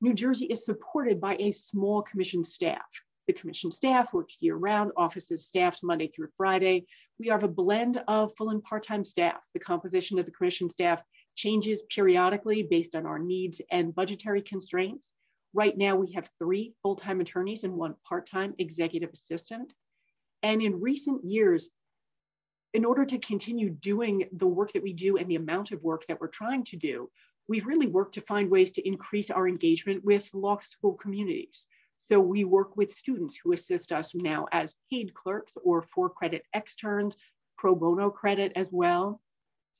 [0.00, 2.86] New Jersey is supported by a small commission staff.
[3.26, 6.86] The commission staff works year round, offices staffed Monday through Friday.
[7.18, 9.42] We have a blend of full and part-time staff.
[9.54, 11.02] The composition of the commission staff
[11.34, 15.12] changes periodically based on our needs and budgetary constraints.
[15.52, 19.72] Right now, we have three full-time attorneys and one part-time executive assistant.
[20.42, 21.68] And in recent years,
[22.74, 26.06] in order to continue doing the work that we do and the amount of work
[26.08, 27.08] that we're trying to do,
[27.46, 31.66] we've really worked to find ways to increase our engagement with law school communities.
[31.96, 36.42] So we work with students who assist us now as paid clerks or for credit
[36.52, 37.16] externs,
[37.56, 39.20] pro bono credit as well.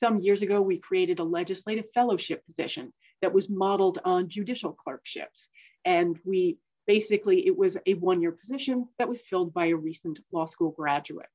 [0.04, 5.48] Some years ago, we created a legislative fellowship position that was modeled on judicial clerkships.
[5.86, 10.20] And we basically, it was a one year position that was filled by a recent
[10.30, 11.30] law school graduate.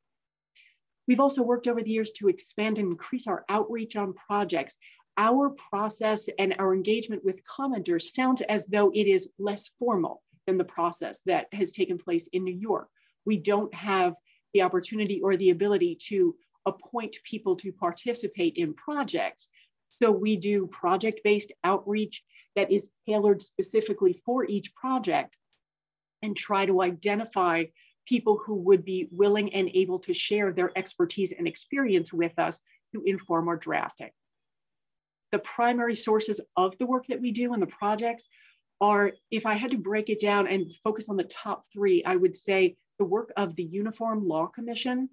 [1.08, 4.77] We've also worked over the years to expand and increase our outreach on projects.
[5.17, 10.60] Our process and our engagement with commenters sounds as though it is less formal than
[10.60, 12.88] the process that has taken place in New York.
[13.25, 14.13] We don't have
[14.53, 19.50] the opportunity or the ability to appoint people to participate in projects.
[20.02, 22.24] So we do project-based outreach
[22.56, 25.38] that is tailored specifically for each project
[26.22, 27.65] and try to identify
[28.06, 32.62] people who would be willing and able to share their expertise and experience with us
[32.93, 34.10] to inform our drafting.
[35.32, 38.28] The primary sources of the work that we do and the projects
[38.82, 42.15] are, if I had to break it down and focus on the top three, I
[42.15, 45.10] would say the work of the Uniform Law Commission,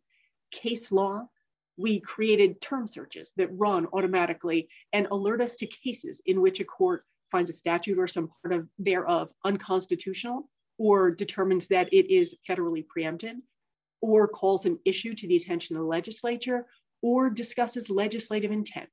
[0.50, 1.28] case law.
[1.76, 6.64] We created term searches that run automatically and alert us to cases in which a
[6.64, 12.36] court finds a statute or some part of thereof unconstitutional or determines that it is
[12.48, 13.36] federally preempted
[14.00, 16.66] or calls an issue to the attention of the legislature
[17.02, 18.90] or discusses legislative intent.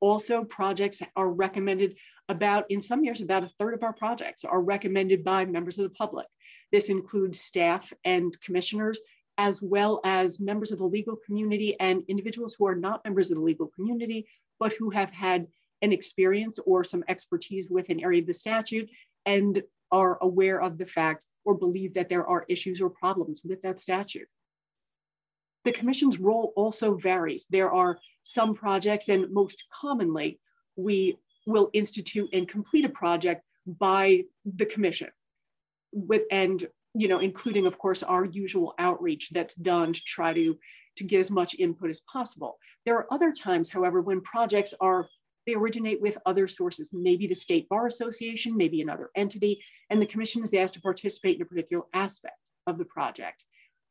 [0.00, 1.96] Also, projects are recommended
[2.28, 5.84] about, in some years, about a third of our projects are recommended by members of
[5.84, 6.26] the public.
[6.72, 8.98] This includes staff and commissioners,
[9.40, 13.38] as well as members of the legal community and individuals who are not members of
[13.38, 14.26] the legal community,
[14.58, 15.46] but who have had
[15.80, 18.90] an experience or some expertise with an area of the statute
[19.24, 23.62] and are aware of the fact or believe that there are issues or problems with
[23.62, 24.28] that statute.
[25.64, 27.46] The commission's role also varies.
[27.48, 30.38] There are some projects, and most commonly,
[30.76, 35.08] we will institute and complete a project by the commission
[35.92, 40.58] with and you know including of course our usual outreach that's done to try to
[40.96, 45.08] to get as much input as possible there are other times however when projects are
[45.46, 50.06] they originate with other sources, maybe the State Bar Association, maybe another entity, and the
[50.06, 53.44] commission is asked to participate in a particular aspect of the project.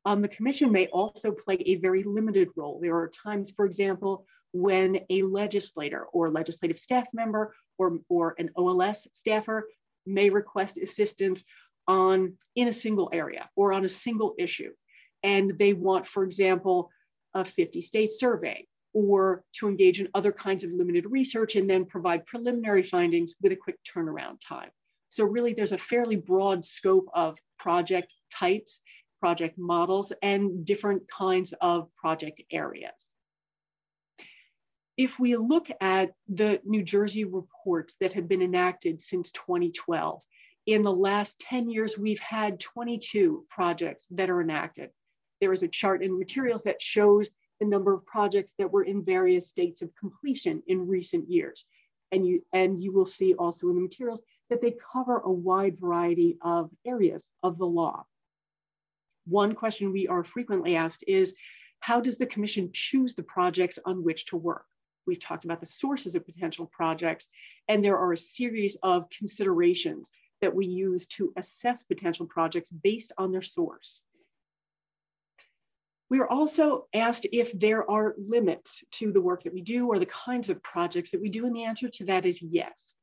[0.05, 2.79] Um, the commission may also play a very limited role.
[2.81, 8.49] There are times, for example, when a legislator or legislative staff member or, or an
[8.55, 9.67] OLS staffer
[10.05, 11.43] may request assistance
[11.89, 14.71] on in a single area or on a single issue.
[15.23, 16.89] And they want, for example,
[17.33, 21.85] a 50 state survey or to engage in other kinds of limited research and then
[21.85, 24.69] provide preliminary findings with a quick turnaround time.
[25.09, 28.81] So really there's a fairly broad scope of project types,
[29.19, 32.93] project models, and different kinds of project areas.
[34.95, 40.21] If we look at the New Jersey reports that have been enacted since 2012,
[40.73, 44.91] in the last 10 years, we've had 22 projects that are enacted.
[45.41, 49.03] There is a chart in materials that shows the number of projects that were in
[49.03, 51.65] various states of completion in recent years.
[52.11, 55.79] And you, and you will see also in the materials that they cover a wide
[55.79, 58.05] variety of areas of the law.
[59.25, 61.33] One question we are frequently asked is,
[61.79, 64.65] how does the commission choose the projects on which to work?
[65.07, 67.27] We've talked about the sources of potential projects,
[67.67, 73.11] and there are a series of considerations that we use to assess potential projects based
[73.17, 74.01] on their source.
[76.09, 79.99] We are also asked if there are limits to the work that we do or
[79.99, 82.95] the kinds of projects that we do, and the answer to that is yes.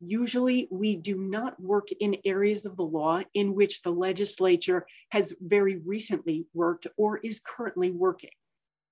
[0.00, 5.34] Usually, we do not work in areas of the law in which the legislature has
[5.40, 8.30] very recently worked or is currently working.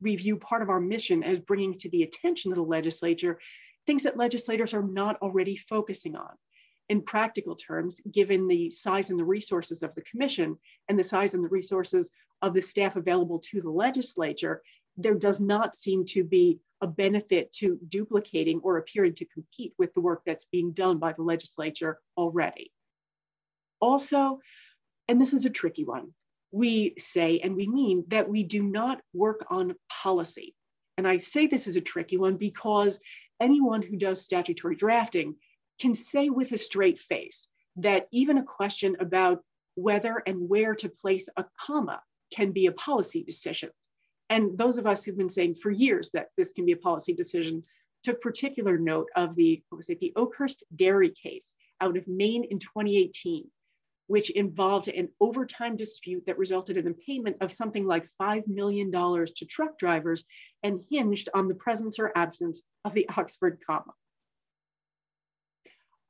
[0.00, 3.38] We view part of our mission as bringing to the attention of the legislature
[3.86, 6.36] things that legislators are not already focusing on.
[6.88, 10.56] In practical terms, given the size and the resources of the commission
[10.88, 14.62] and the size and the resources of the staff available to the legislature,
[14.96, 19.92] there does not seem to be a benefit to duplicating or appearing to compete with
[19.94, 22.72] the work that's being done by the legislature already.
[23.80, 24.40] Also,
[25.08, 26.12] and this is a tricky one,
[26.50, 30.54] we say and we mean that we do not work on policy.
[30.96, 32.98] And I say this is a tricky one because
[33.40, 35.36] anyone who does statutory drafting
[35.80, 39.42] can say with a straight face that even a question about
[39.74, 42.00] whether and where to place a comma
[42.34, 43.70] can be a policy decision.
[44.30, 47.14] And those of us who've been saying for years that this can be a policy
[47.14, 47.62] decision
[48.02, 52.44] took particular note of the, what was it, the Oakhurst Dairy case out of Maine
[52.44, 53.48] in 2018,
[54.06, 58.90] which involved an overtime dispute that resulted in the payment of something like $5 million
[58.90, 60.24] to truck drivers
[60.62, 63.92] and hinged on the presence or absence of the Oxford comma.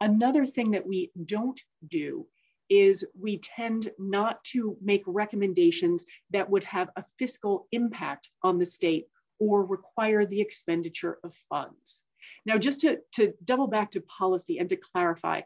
[0.01, 2.27] Another thing that we don't do
[2.69, 8.67] is we tend not to make recommendations that would have a fiscal impact on the
[8.67, 9.07] state
[9.39, 12.05] or require the expenditure of funds.
[12.45, 15.43] Now, just to, to double back to policy and to clarify,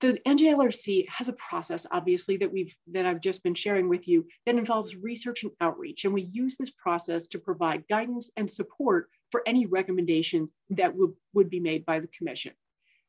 [0.00, 4.26] the NJLRC has a process, obviously, that we've that I've just been sharing with you
[4.46, 6.04] that involves research and outreach.
[6.04, 11.12] And we use this process to provide guidance and support for any recommendation that would,
[11.34, 12.52] would be made by the commission.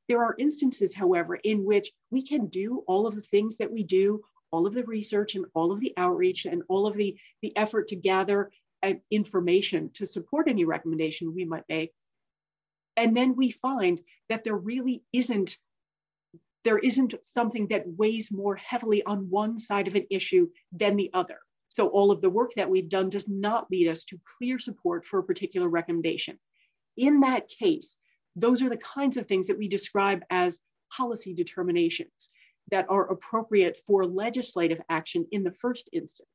[0.07, 3.84] There are instances, however, in which we can do all of the things that we
[3.84, 7.55] do, all of the research and all of the outreach and all of the, the
[7.55, 8.51] effort to gather
[8.84, 11.91] uh, information to support any recommendation we might make.
[12.97, 15.57] And then we find that there really isn't
[16.63, 21.09] there isn't something that weighs more heavily on one side of an issue than the
[21.11, 21.39] other.
[21.74, 25.05] So all of the work that we've done does not lead us to clear support
[25.05, 26.38] for a particular recommendation.
[26.97, 27.97] In that case,
[28.36, 30.59] those are the kinds of things that we describe as
[30.95, 32.30] policy determinations
[32.72, 36.28] that are appropriate for legislative action in the first instance.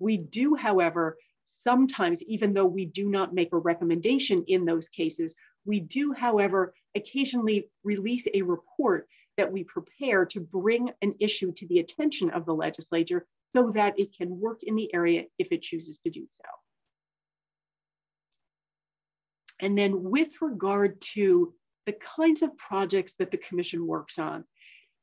[0.00, 5.36] We do, however, sometimes, even though we do not make a recommendation in those cases,
[5.64, 9.06] we do, however, occasionally release a report
[9.36, 13.24] that we prepare to bring an issue to the attention of the legislature
[13.54, 16.48] so that it can work in the area if it chooses to do so.
[19.60, 21.54] And then with regard to
[21.86, 24.44] the kinds of projects that the commission works on,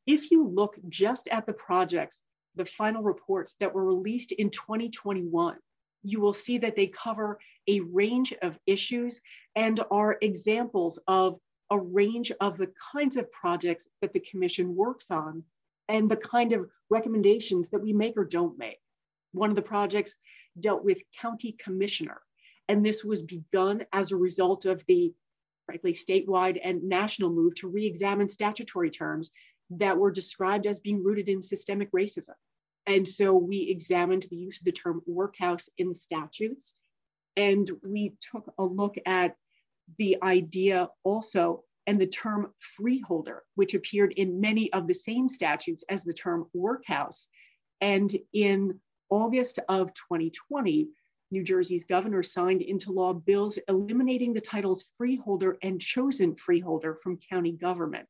[0.05, 2.21] if you look just at the projects,
[2.55, 5.55] the final reports that were released in 2021,
[6.03, 9.21] you will see that they cover a range of issues
[9.55, 11.37] and are examples of
[11.69, 15.43] a range of the kinds of projects that the commission works on
[15.87, 18.77] and the kind of recommendations that we make or don't make.
[19.31, 20.15] One of the projects
[20.59, 22.21] dealt with county commissioner,
[22.67, 25.13] and this was begun as a result of the
[25.65, 29.31] frankly statewide and national move to re-examine statutory terms
[29.69, 32.35] that were described as being rooted in systemic racism.
[32.87, 36.73] And so we examined the use of the term workhouse in statutes.
[37.37, 39.35] And we took a look at
[39.97, 45.83] the idea also and the term freeholder, which appeared in many of the same statutes
[45.89, 47.27] as the term workhouse.
[47.79, 48.79] And in
[49.09, 50.91] August of 2020,
[51.31, 57.19] New Jersey's governor signed into law bills eliminating the titles freeholder and chosen freeholder from
[57.29, 58.07] county government.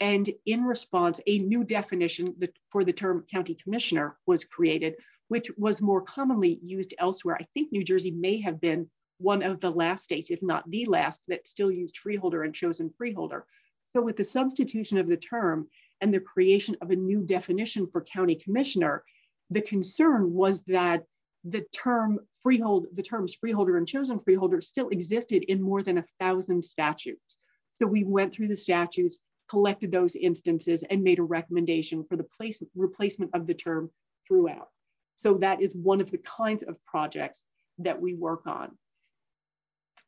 [0.00, 2.36] And in response, a new definition
[2.70, 4.96] for the term county commissioner was created,
[5.28, 7.36] which was more commonly used elsewhere.
[7.40, 10.86] I think New Jersey may have been one of the last states, if not the
[10.86, 13.46] last, that still used freeholder and chosen freeholder.
[13.86, 15.68] So with the substitution of the term
[16.00, 19.04] and the creation of a new definition for county commissioner,
[19.50, 21.04] the concern was that
[21.44, 26.04] the term freehold, the terms freeholder and chosen freeholder still existed in more than a
[26.20, 27.38] thousand statutes.
[27.80, 32.24] So we went through the statutes, collected those instances and made a recommendation for the
[32.24, 33.90] place, replacement of the term
[34.26, 34.68] throughout.
[35.14, 37.44] So that is one of the kinds of projects
[37.78, 38.76] that we work on.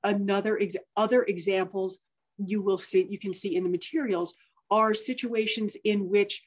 [0.05, 1.99] Another ex other examples
[2.39, 4.35] you will see, you can see in the materials
[4.71, 6.45] are situations in which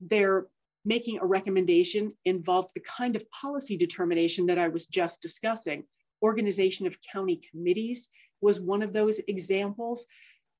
[0.00, 0.46] they're
[0.84, 5.84] making a recommendation involved the kind of policy determination that I was just discussing.
[6.22, 8.08] Organization of county committees
[8.40, 10.06] was one of those examples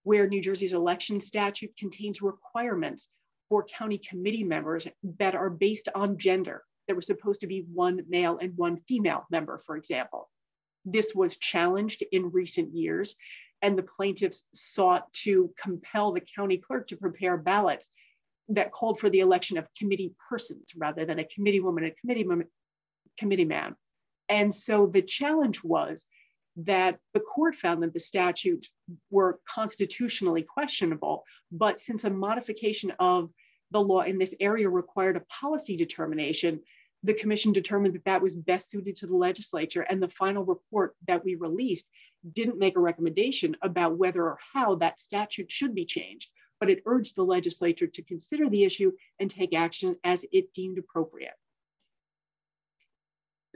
[0.02, 3.08] where New Jersey's election statute contains requirements
[3.48, 4.86] for county committee members
[5.18, 6.62] that are based on gender.
[6.86, 10.30] There was supposed to be one male and one female member, for example.
[10.92, 13.16] This was challenged in recent years,
[13.62, 17.90] and the plaintiffs sought to compel the county clerk to prepare ballots
[18.48, 21.96] that called for the election of committee persons rather than a committee woman and a
[22.00, 22.26] committee,
[23.18, 23.74] committee man.
[24.28, 26.06] And so the challenge was
[26.56, 28.72] that the court found that the statutes
[29.10, 33.30] were constitutionally questionable, but since a modification of
[33.70, 36.60] the law in this area required a policy determination,
[37.02, 39.82] the commission determined that that was best suited to the legislature.
[39.82, 41.86] And the final report that we released
[42.32, 46.82] didn't make a recommendation about whether or how that statute should be changed, but it
[46.86, 51.34] urged the legislature to consider the issue and take action as it deemed appropriate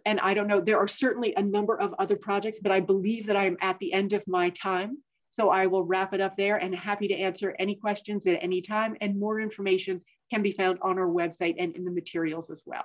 [0.05, 3.27] and I don't know, there are certainly a number of other projects, but I believe
[3.27, 4.99] that I'm at the end of my time.
[5.31, 8.61] So I will wrap it up there and happy to answer any questions at any
[8.61, 8.97] time.
[9.01, 12.85] And more information can be found on our website and in the materials as well.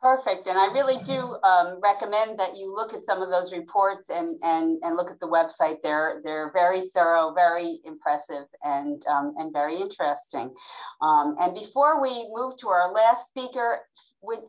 [0.00, 0.46] Perfect.
[0.46, 4.38] And I really do um, recommend that you look at some of those reports and,
[4.42, 5.78] and, and look at the website.
[5.82, 10.52] They're, they're very thorough, very impressive, and, um, and very interesting.
[11.00, 13.78] Um, and before we move to our last speaker,
[14.20, 14.40] would,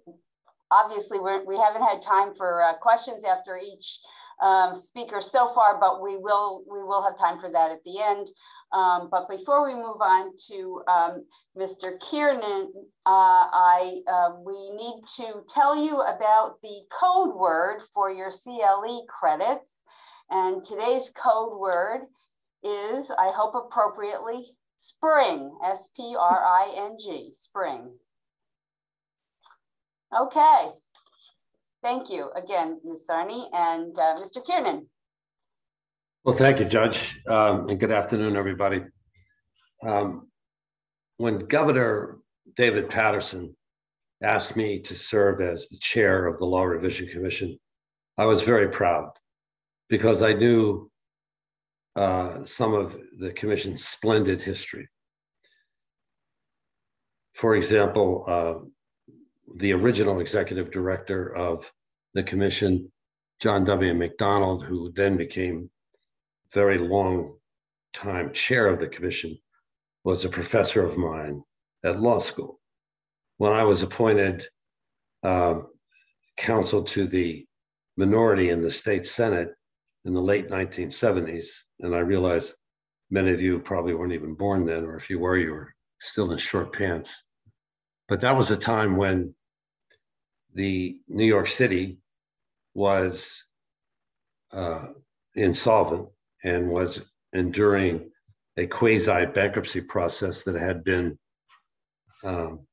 [0.72, 4.00] obviously we're, we haven't had time for uh, questions after each
[4.42, 8.02] um, speaker so far, but we will we will have time for that at the
[8.02, 8.28] end.
[8.76, 11.26] Um, but before we move on to um,
[11.58, 11.98] Mr.
[12.02, 12.74] Kiernan,
[13.06, 19.06] uh, I uh, we need to tell you about the code word for your CLE
[19.08, 19.82] credits.
[20.30, 22.02] And today's code word
[22.64, 27.94] is, I hope appropriately, spring, S-P-R-I-N-G, spring.
[30.20, 30.68] Okay.
[31.82, 33.06] Thank you again, Ms.
[33.10, 34.44] Tharney and uh, Mr.
[34.46, 34.88] Kiernan.
[36.26, 38.82] Well, thank you, Judge, um, and good afternoon, everybody.
[39.84, 40.32] Um,
[41.18, 42.18] when Governor
[42.56, 43.56] David Paterson
[44.24, 47.60] asked me to serve as the chair of the Law Revision Commission,
[48.18, 49.12] I was very proud
[49.88, 50.90] because I knew
[51.96, 54.90] uh, some of the commission's splendid history.
[57.36, 58.66] for example, uh,
[59.58, 61.72] the original executive director of
[62.16, 62.92] the commission,
[63.40, 63.94] John W.
[63.94, 65.70] MacDonald, who then became
[66.54, 67.36] very long
[67.94, 69.38] time chair of the commission,
[70.04, 71.42] was a professor of mine
[71.84, 72.60] at law school.
[73.38, 74.46] When I was appointed
[75.24, 75.62] uh,
[76.38, 77.46] counsel to the
[77.98, 79.50] minority in the state senate
[80.06, 81.48] in the late 1970s,
[81.80, 82.54] and I realize
[83.10, 86.32] many of you probably weren't even born then, or if you were, you were still
[86.32, 87.24] in short pants.
[88.08, 89.34] But that was a time when
[90.54, 91.98] the New York City
[92.74, 93.44] was
[94.54, 94.88] uh,
[95.36, 96.08] insolvent
[96.46, 97.02] and was
[97.34, 98.10] enduring
[98.58, 101.18] a quasi bankruptcy process that had been
[102.24, 102.66] um,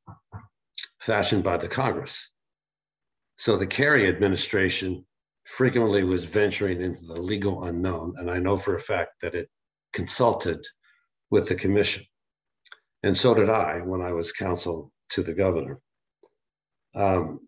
[1.01, 2.31] fashioned by the Congress.
[3.37, 5.05] So the Carey administration
[5.45, 8.15] frequently was venturing into the legal unknown.
[8.19, 9.49] And I know for a fact that it
[9.93, 10.65] consulted
[11.31, 12.05] with the commission.
[13.03, 15.81] And so did I when I was counsel to the governor.
[16.95, 17.41] Um,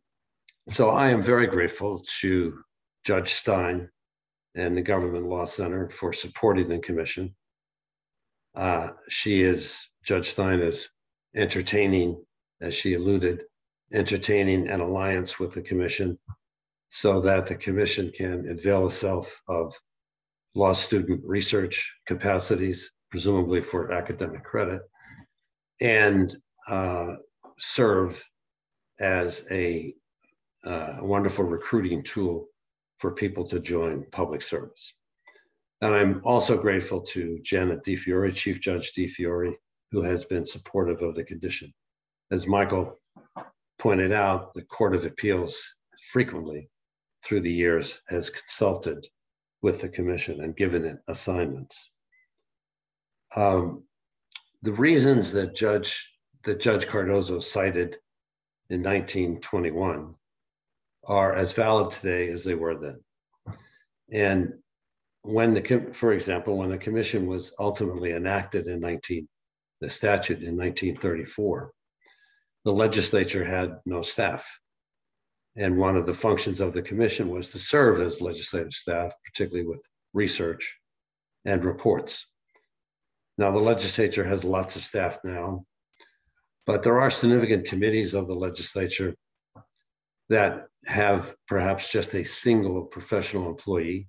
[0.68, 2.58] so I am very grateful to
[3.04, 3.90] Judge Stein
[4.54, 7.34] and the Government Law Center for supporting the commission.
[8.54, 10.90] Uh, she is, Judge Stein is
[11.34, 12.22] entertaining,
[12.60, 13.42] as she alluded,
[13.92, 16.18] entertaining an alliance with the commission
[16.90, 19.74] so that the commission can avail itself of
[20.54, 24.82] law student research capacities, presumably for academic credit,
[25.80, 26.36] and
[26.68, 27.14] uh,
[27.58, 28.24] serve
[29.00, 29.92] as a
[30.64, 32.46] uh, wonderful recruiting tool
[33.04, 34.94] for people to join public service.
[35.82, 39.52] And I'm also grateful to Janet DiFiore, Chief Judge DiFiore,
[39.92, 41.70] who has been supportive of the condition.
[42.30, 42.98] As Michael
[43.78, 45.62] pointed out, the Court of Appeals
[46.14, 46.70] frequently
[47.22, 49.06] through the years has consulted
[49.60, 51.90] with the commission and given it assignments.
[53.36, 53.84] Um,
[54.62, 56.10] the reasons that Judge
[56.44, 57.98] that Judge Cardozo cited
[58.70, 60.14] in 1921
[61.06, 63.00] are as valid today as they were then.
[64.12, 64.54] And
[65.22, 69.26] when the, for example, when the commission was ultimately enacted in 19,
[69.80, 71.70] the statute in 1934,
[72.64, 74.46] the legislature had no staff.
[75.56, 79.66] And one of the functions of the commission was to serve as legislative staff, particularly
[79.66, 79.82] with
[80.12, 80.78] research
[81.44, 82.26] and reports.
[83.38, 85.64] Now, the legislature has lots of staff now,
[86.66, 89.14] but there are significant committees of the legislature
[90.28, 94.08] that have perhaps just a single professional employee,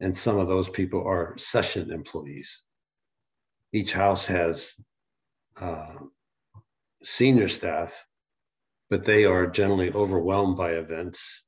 [0.00, 2.62] and some of those people are session employees.
[3.72, 4.74] Each house has
[5.60, 5.94] uh,
[7.02, 8.04] senior staff
[8.90, 11.42] but they are generally overwhelmed by events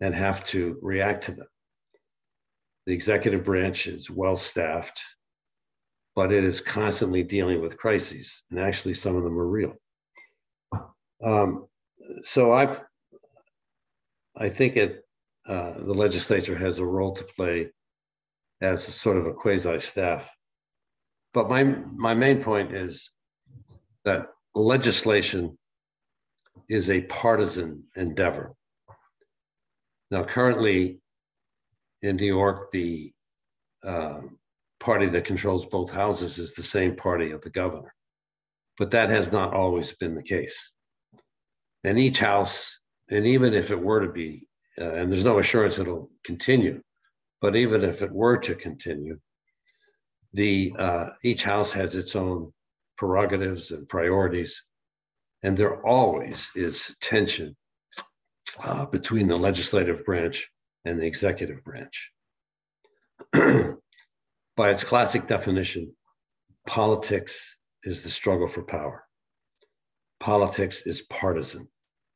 [0.00, 1.46] and have to react to them.
[2.86, 5.02] The executive branch is well staffed,
[6.14, 9.74] but it is constantly dealing with crises, and actually, some of them are real.
[11.22, 11.66] Um,
[12.22, 12.78] so I,
[14.36, 15.04] I think it,
[15.46, 17.70] uh, the legislature has a role to play
[18.60, 20.28] as sort of a quasi staff.
[21.32, 23.10] But my my main point is
[24.04, 25.58] that legislation
[26.68, 28.54] is a partisan endeavor.
[30.10, 31.00] Now, currently
[32.02, 33.12] in New York, the
[33.84, 34.20] uh,
[34.78, 37.94] party that controls both houses is the same party of the governor.
[38.78, 40.72] But that has not always been the case.
[41.82, 42.78] And each house,
[43.10, 44.46] and even if it were to be,
[44.80, 46.82] uh, and there's no assurance it'll continue,
[47.40, 49.18] but even if it were to continue,
[50.32, 52.52] the uh, each house has its own
[52.96, 54.62] prerogatives and priorities
[55.44, 57.54] and there always is tension
[58.64, 60.50] uh, between the legislative branch
[60.86, 62.12] and the executive branch.
[64.56, 65.94] By its classic definition,
[66.66, 69.04] politics is the struggle for power.
[70.18, 71.68] Politics is partisan,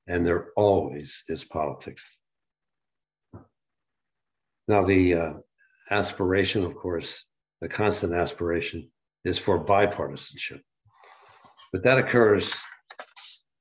[0.09, 2.19] and there always is politics.
[4.67, 5.33] Now, the uh,
[5.91, 7.27] aspiration, of course,
[7.61, 8.91] the constant aspiration
[9.25, 10.61] is for bipartisanship.
[11.73, 12.55] But that occurs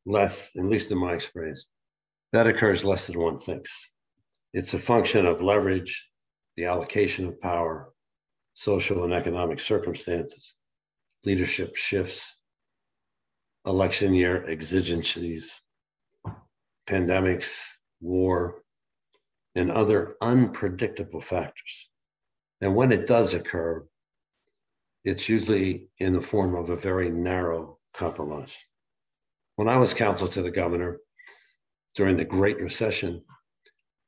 [0.05, 1.67] less, at least in my experience,
[2.31, 3.89] that occurs less than one thinks.
[4.53, 6.07] It's a function of leverage,
[6.55, 7.91] the allocation of power,
[8.53, 10.55] social and economic circumstances,
[11.25, 12.37] leadership shifts,
[13.65, 15.61] election year exigencies,
[16.89, 17.63] pandemics,
[17.99, 18.63] war,
[19.55, 21.89] and other unpredictable factors.
[22.61, 23.85] And when it does occur,
[25.03, 28.63] it's usually in the form of a very narrow compromise.
[29.55, 30.97] When I was counsel to the governor
[31.95, 33.23] during the Great Recession,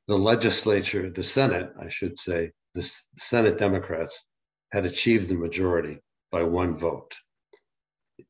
[0.08, 4.24] the legislature, the Senate, I should say, the Senate Democrats
[4.72, 5.98] had achieved the majority
[6.30, 7.14] by one vote.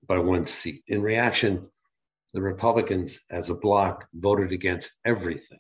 [0.07, 0.83] by one seat.
[0.89, 1.69] In reaction,
[2.33, 5.59] the Republicans, as a bloc, voted against everything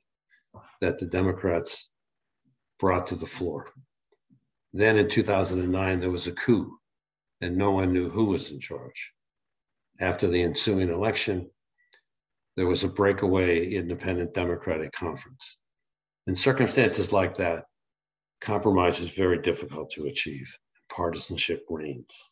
[0.80, 1.90] that the Democrats
[2.78, 3.68] brought to the floor.
[4.72, 6.78] Then in 2009, there was a coup,
[7.40, 9.12] and no one knew who was in charge.
[10.00, 11.50] After the ensuing election,
[12.56, 15.58] there was a breakaway independent Democratic conference.
[16.26, 17.64] In circumstances like that,
[18.40, 20.56] compromise is very difficult to achieve.
[20.88, 22.28] Partisanship reigns.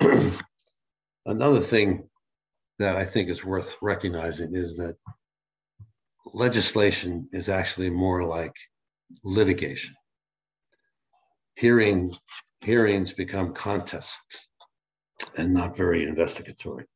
[1.26, 2.08] Another thing
[2.78, 4.96] that I think is worth recognizing is that
[6.32, 8.54] legislation is actually more like
[9.24, 9.94] litigation.
[11.56, 12.14] Hearing,
[12.60, 14.48] hearings become contests
[15.36, 16.86] and not very investigatory.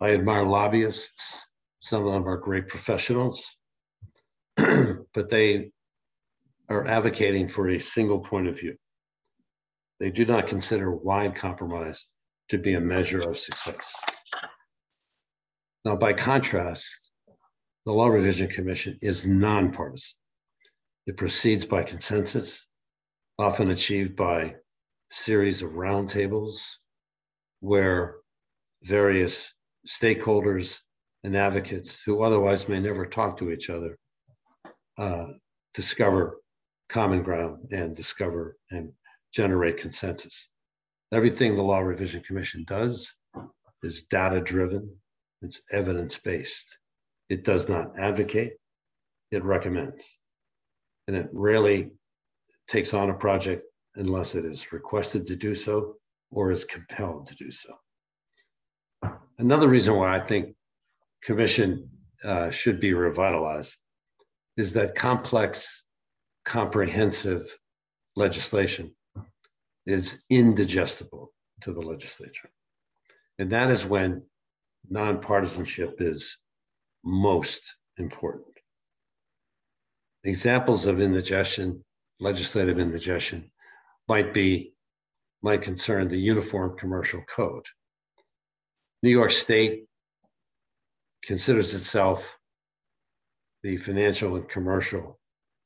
[0.00, 1.46] I admire lobbyists.
[1.80, 3.56] Some of them are great professionals,
[4.56, 5.70] but they
[6.68, 8.76] are advocating for a single point of view.
[9.98, 12.06] They do not consider wide compromise
[12.50, 13.92] to be a measure of success.
[15.84, 17.10] Now, by contrast,
[17.86, 20.16] the Law Revision Commission is nonpartisan.
[21.06, 22.66] It proceeds by consensus,
[23.38, 24.56] often achieved by
[25.10, 26.58] series of roundtables
[27.60, 28.16] where
[28.82, 29.54] various
[29.86, 30.80] stakeholders
[31.24, 33.98] and advocates who otherwise may never talk to each other
[34.98, 35.26] uh,
[35.74, 36.40] discover
[36.88, 38.92] common ground and discover and
[39.32, 40.50] generate consensus.
[41.12, 43.14] Everything the Law Revision Commission does
[43.82, 44.96] is data driven,
[45.42, 46.78] it's evidence based.
[47.28, 48.54] It does not advocate,
[49.30, 50.18] it recommends.
[51.06, 51.90] And it rarely
[52.68, 53.64] takes on a project
[53.96, 55.94] unless it is requested to do so
[56.30, 57.74] or is compelled to do so.
[59.38, 60.54] Another reason why I think
[61.22, 61.88] commission
[62.24, 63.78] uh, should be revitalized
[64.56, 65.84] is that complex,
[66.44, 67.56] comprehensive
[68.16, 68.94] legislation
[69.86, 71.32] is indigestible
[71.62, 72.50] to the legislature.
[73.38, 74.22] And that is when
[74.92, 76.38] nonpartisanship is
[77.04, 78.46] most important.
[80.24, 81.84] Examples of indigestion,
[82.20, 83.50] legislative indigestion,
[84.08, 84.72] might be,
[85.42, 87.64] might concern the Uniform Commercial Code.
[89.02, 89.84] New York State
[91.22, 92.38] considers itself
[93.62, 95.20] the financial and commercial,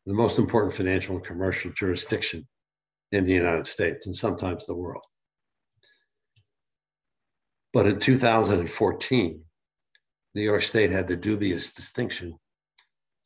[0.07, 2.47] the most important financial and commercial jurisdiction
[3.12, 5.05] in the United States and sometimes the world.
[7.73, 9.45] But in 2014,
[10.35, 12.39] New York State had the dubious distinction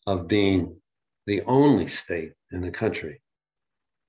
[0.07, 0.81] of being
[1.27, 3.23] the only state in the country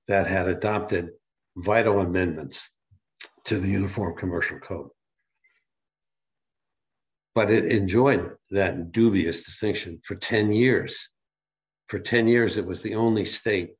[0.06, 1.10] that had adopted
[1.56, 2.70] vital amendments
[3.44, 4.90] to the Uniform Commercial Code.
[7.34, 11.08] But it enjoyed that dubious distinction for 10 years.
[11.86, 13.70] For 10 years, it was the only state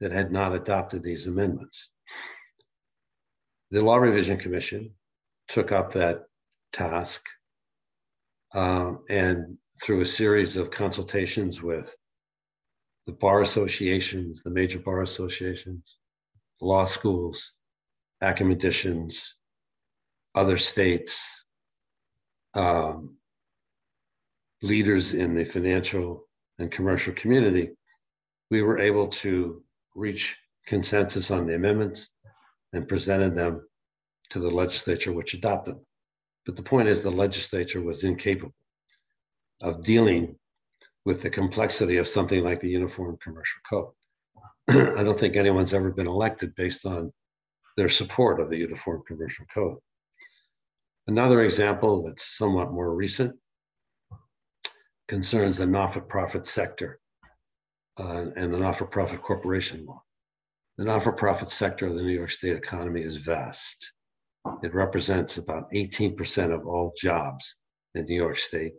[0.00, 1.90] that had not adopted these amendments.
[3.70, 4.94] The Law Revision Commission
[5.48, 6.24] took up that
[6.72, 7.22] task
[8.54, 11.96] um, and through a series of consultations with
[13.06, 15.98] the bar associations, the major bar associations,
[16.60, 17.52] law schools,
[18.22, 19.36] academicians,
[20.34, 21.44] other states,
[22.54, 23.16] um,
[24.62, 26.26] leaders in the financial
[26.58, 27.70] and commercial community,
[28.50, 29.62] we were able to
[29.94, 32.08] reach consensus on the amendments
[32.72, 33.60] and presented them
[34.30, 35.86] to the legislature, which adopted them.
[36.46, 38.54] But the point is, the legislature was incapable
[39.62, 40.36] of dealing
[41.04, 43.92] with the complexity of something like the Uniform Commercial Code.
[44.98, 47.12] I don't think anyone's ever been elected based on
[47.76, 49.78] their support of the Uniform Commercial Code.
[51.06, 53.36] Another example that's somewhat more recent
[55.06, 56.98] concerns the not-for-profit sector
[57.98, 60.02] uh, and the not-for-profit corporation law.
[60.78, 63.92] The not-for-profit sector of the New York State economy is vast.
[64.62, 67.56] It represents about 18% of all jobs
[67.94, 68.74] in New York State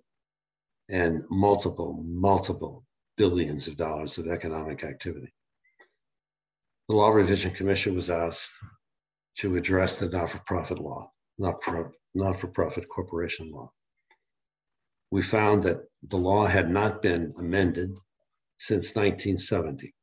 [0.89, 2.85] and multiple, multiple
[3.17, 5.33] billions of dollars of economic activity.
[6.87, 8.51] The Law Revision Commission was asked
[9.39, 13.71] to address the not-for-profit law, not-for-profit corporation law.
[15.09, 17.91] We found that the law had not been amended
[18.59, 19.93] since 1970,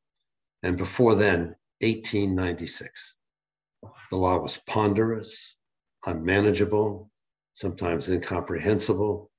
[0.62, 3.16] and before then, 1896.
[4.10, 5.56] The law was ponderous,
[6.06, 7.10] unmanageable,
[7.52, 9.30] sometimes incomprehensible,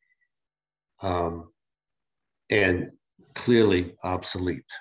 [1.01, 1.49] um,
[2.49, 2.91] and
[3.35, 4.71] clearly obsolete.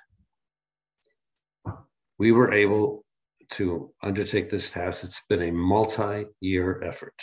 [2.18, 3.04] We were able
[3.52, 5.04] to undertake this task.
[5.04, 7.20] It's been a multi year effort,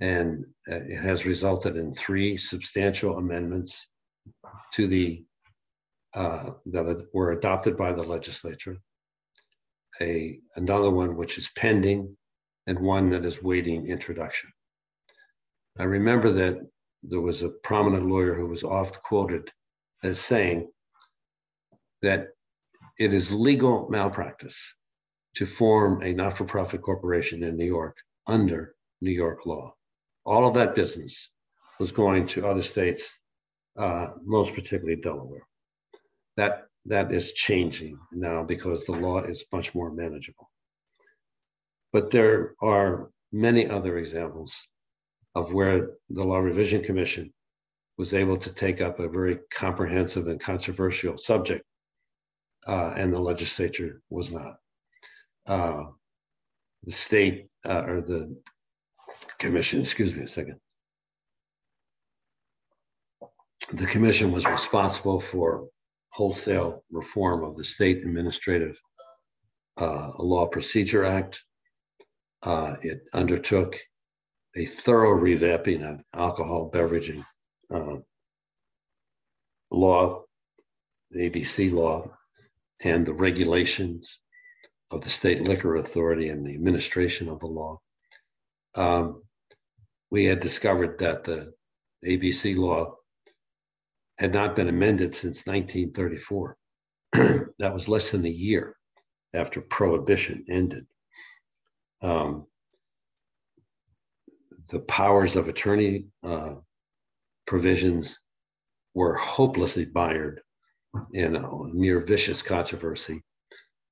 [0.00, 3.88] and it has resulted in three substantial amendments
[4.74, 5.24] to the
[6.14, 8.76] uh, that were adopted by the legislature
[10.00, 12.16] a another one which is pending
[12.66, 14.50] and one that is waiting introduction.
[15.78, 16.60] I remember that
[17.02, 19.50] there was a prominent lawyer who was oft quoted
[20.02, 20.68] as saying
[22.02, 22.28] that
[22.98, 24.74] it is legal malpractice
[25.34, 29.74] to form a not for profit corporation in New York under New York law.
[30.24, 31.30] All of that business
[31.80, 33.14] was going to other states,
[33.78, 35.46] uh, most particularly Delaware.
[36.36, 40.50] That, that is changing now because the law is much more manageable.
[41.92, 44.66] But there are many other examples
[45.34, 47.32] of where the Law Revision Commission
[47.98, 51.64] was able to take up a very comprehensive and controversial subject,
[52.66, 54.56] uh, and the legislature was not.
[55.46, 55.84] Uh,
[56.84, 58.34] the state uh, or the
[59.38, 60.58] commission, excuse me a second.
[63.72, 65.68] The commission was responsible for
[66.12, 68.78] wholesale reform of the State Administrative
[69.78, 71.42] uh, Law Procedure Act.
[72.42, 73.78] Uh, it undertook
[74.56, 77.24] a thorough revamping of alcohol beveraging
[77.72, 77.96] uh,
[79.70, 80.22] law,
[81.10, 82.04] the ABC law,
[82.84, 84.20] and the regulations
[84.90, 87.80] of the state liquor authority and the administration of the law.
[88.74, 89.22] Um,
[90.10, 91.54] we had discovered that the
[92.04, 92.96] ABC law
[94.22, 96.56] had not been amended since 1934.
[97.12, 98.76] that was less than a year
[99.34, 100.86] after prohibition ended.
[102.02, 102.46] Um,
[104.70, 106.54] the powers of attorney uh,
[107.48, 108.20] provisions
[108.94, 110.40] were hopelessly mired
[111.12, 113.24] in a near vicious controversy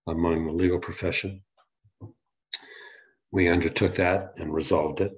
[0.06, 1.42] among the legal profession.
[3.32, 5.12] We undertook that and resolved it.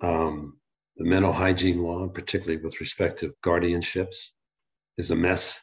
[0.00, 0.56] Um,
[0.96, 4.30] the mental hygiene law, particularly with respect to guardianships,
[4.96, 5.62] is a mess.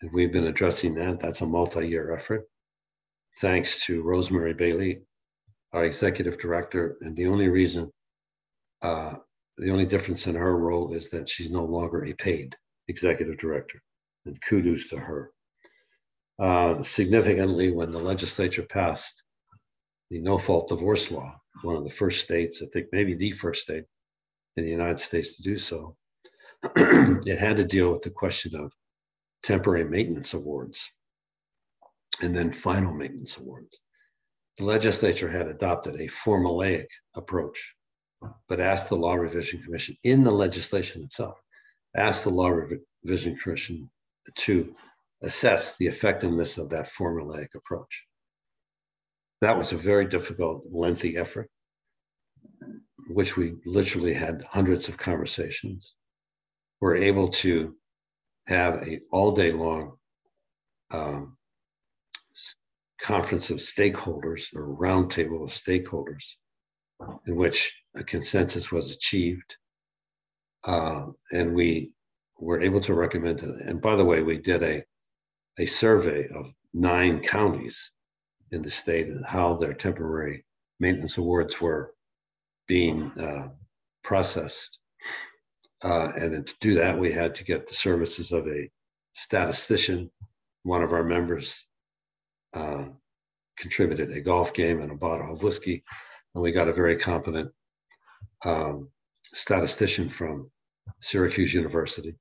[0.00, 1.20] And we've been addressing that.
[1.20, 2.44] That's a multi year effort.
[3.40, 5.02] Thanks to Rosemary Bailey,
[5.72, 6.96] our executive director.
[7.00, 7.90] And the only reason,
[8.82, 9.14] uh,
[9.56, 12.56] the only difference in her role is that she's no longer a paid
[12.88, 13.82] executive director.
[14.26, 15.32] And kudos to her.
[16.38, 19.24] Uh, significantly, when the legislature passed
[20.10, 23.62] the no fault divorce law, one of the first states, I think maybe the first
[23.62, 23.84] state
[24.56, 25.96] in the United States to do so,
[26.76, 28.72] it had to deal with the question of
[29.42, 30.90] temporary maintenance awards
[32.20, 33.80] and then final maintenance awards.
[34.58, 36.86] The legislature had adopted a formulaic
[37.16, 37.74] approach,
[38.48, 41.40] but asked the Law Revision Commission in the legislation itself,
[41.96, 42.50] asked the Law
[43.04, 43.90] Revision Commission
[44.36, 44.74] to
[45.22, 48.04] assess the effectiveness of that formulaic approach.
[49.40, 51.50] That was a very difficult, lengthy effort,
[53.08, 55.96] which we literally had hundreds of conversations.
[56.80, 57.74] We're able to
[58.46, 59.92] have a all day long
[60.90, 61.36] um,
[63.00, 66.36] conference of stakeholders or roundtable of stakeholders
[67.26, 69.56] in which a consensus was achieved.
[70.64, 71.92] Uh, and we
[72.38, 74.84] were able to recommend, and by the way, we did a
[75.58, 77.92] a survey of nine counties
[78.50, 80.44] in the state and how their temporary
[80.80, 81.94] maintenance awards were
[82.72, 83.48] being uh,
[84.02, 84.78] processed.
[85.84, 88.70] Uh, and to do that, we had to get the services of a
[89.12, 90.10] statistician.
[90.62, 91.66] One of our members
[92.54, 92.84] uh,
[93.58, 95.84] contributed a golf game and a bottle of whiskey,
[96.34, 97.50] and we got a very competent
[98.46, 98.88] um,
[99.34, 100.50] statistician from
[101.02, 102.14] Syracuse University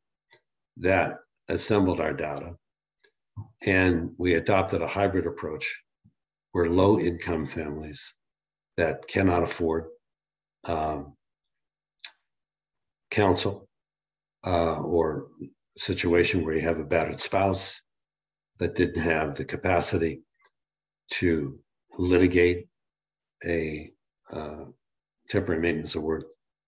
[0.75, 2.55] that assembled our data
[3.65, 5.65] and we adopted a hybrid approach
[6.51, 8.13] where low income families
[8.75, 9.85] that cannot afford
[10.65, 11.13] um,
[13.09, 13.67] counsel
[14.45, 15.27] uh, or
[15.77, 17.81] situation where you have a battered spouse
[18.59, 20.21] that didn't have the capacity
[21.09, 21.59] to
[21.97, 22.67] litigate
[23.45, 23.91] a
[24.31, 24.65] uh,
[25.29, 26.23] temporary maintenance award,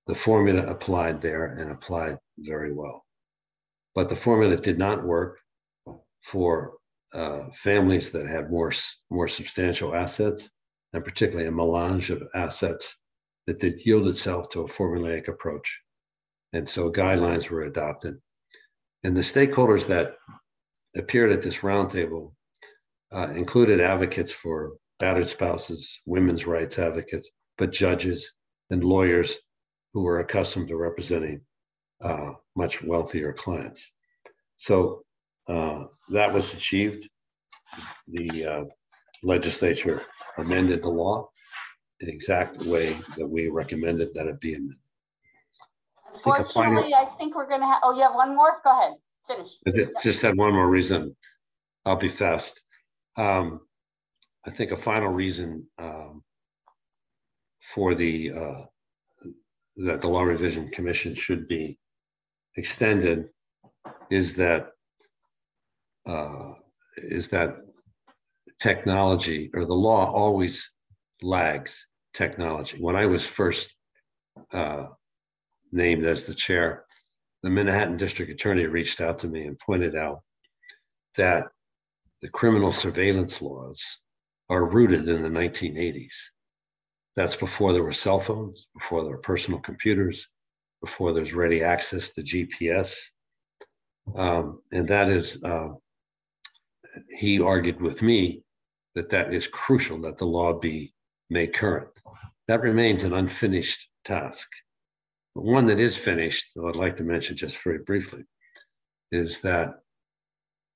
[0.08, 3.06] the formula applied there and applied very well.
[3.96, 5.40] But the formula did not work
[6.24, 6.74] for
[7.14, 8.74] uh, families that had more
[9.12, 10.50] more substantial assets,
[10.94, 12.98] and particularly a melange of assets
[13.48, 15.82] that did yield itself to a formulaic approach.
[16.54, 18.16] And so guidelines were adopted.
[19.04, 20.16] And the stakeholders that
[20.96, 22.34] appeared at this roundtable
[23.14, 28.34] uh, included advocates for battered spouses, women's rights advocates, but judges
[28.70, 29.38] and lawyers
[29.94, 31.42] who were accustomed to representing
[32.04, 33.92] uh, much wealthier clients.
[34.58, 35.04] So
[35.48, 37.10] uh, that was achieved.
[38.08, 38.64] The uh,
[39.24, 40.04] legislature
[40.38, 41.30] amended the law
[42.06, 44.78] the exact way that we recommended that it be amended.
[46.14, 48.62] Unfortunately, I think we're gonna have, oh, you have one more?
[48.64, 48.94] Go ahead,
[49.28, 49.52] finish.
[49.68, 51.16] I just, just had one more reason.
[51.86, 52.62] I'll be fast.
[53.18, 53.62] Um,
[54.46, 56.24] I think a final reason um,
[57.62, 58.62] for the uh,
[59.78, 61.78] that the Law Revision Commission should be
[62.56, 63.30] extended
[64.10, 64.68] is that
[66.06, 66.54] uh,
[66.98, 67.58] is that
[68.60, 70.72] technology or the law always
[71.22, 72.78] lags technology.
[72.80, 73.76] When I was first
[74.52, 74.86] uh,
[75.72, 76.86] named as the chair,
[77.42, 80.22] the Manhattan District Attorney reached out to me and pointed out
[81.18, 81.46] that
[82.22, 84.00] the criminal surveillance laws
[84.50, 86.14] are rooted in the 1980s.
[87.16, 90.28] That's before there were cell phones, before there were personal computers,
[90.82, 92.96] before there's ready access to GPS.
[94.16, 95.70] Um, and that is, uh,
[97.18, 98.44] he argued with me
[98.96, 100.94] that that is crucial that the law be
[101.30, 101.90] made current.
[102.48, 104.48] That remains an unfinished task.
[105.36, 108.24] But one that is finished, I'd like to mention just very briefly,
[109.12, 109.70] is that,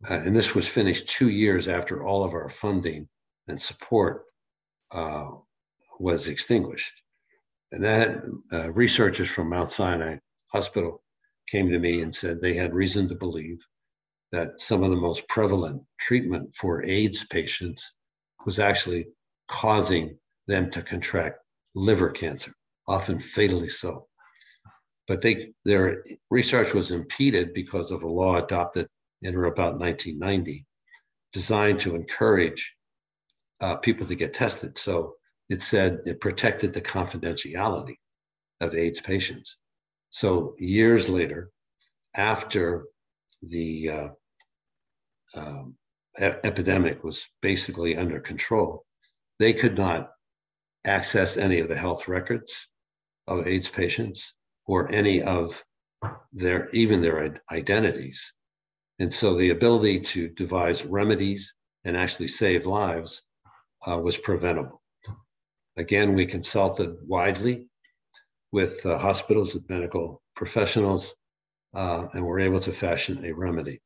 [0.10, 3.08] uh, and this was finished two years after all of our funding
[3.48, 4.24] and support
[4.92, 5.30] uh,
[6.00, 7.02] was extinguished.
[7.72, 8.24] And that
[8.54, 10.18] uh, researchers from Mount Sinai
[10.54, 11.04] Hospital
[11.50, 13.60] came to me and said they had reason to believe
[14.32, 17.94] that some of the most prevalent treatment for AIDS patients
[18.46, 19.08] was actually
[19.48, 20.18] causing
[20.48, 21.40] them to contract
[21.76, 22.54] liver cancer,
[22.88, 24.08] often fatally so.
[25.08, 28.88] But they, their research was impeded because of a law adopted
[29.22, 30.66] in or about 1990,
[31.32, 32.76] designed to encourage
[33.62, 34.78] uh, people to get tested.
[34.78, 35.16] So
[35.50, 37.96] it said it protected the confidentiality
[38.62, 39.58] of AIDS patients.
[40.10, 41.52] So years later,
[42.16, 42.86] after
[43.42, 44.08] the uh,
[45.36, 45.76] um,
[46.20, 48.86] e- epidemic was basically under control,
[49.40, 50.12] they could not
[50.88, 52.68] access any of the health records
[53.28, 54.34] of AIDS patients
[54.66, 55.64] or any of
[56.32, 58.34] their even their identities.
[59.00, 63.22] And so the ability to devise remedies and actually save lives
[63.88, 64.82] uh, was preventable.
[65.78, 67.68] Again, we consulted widely
[68.52, 71.14] with uh, hospitals, with medical professionals,
[71.76, 73.82] uh, and were able to fashion a remedy.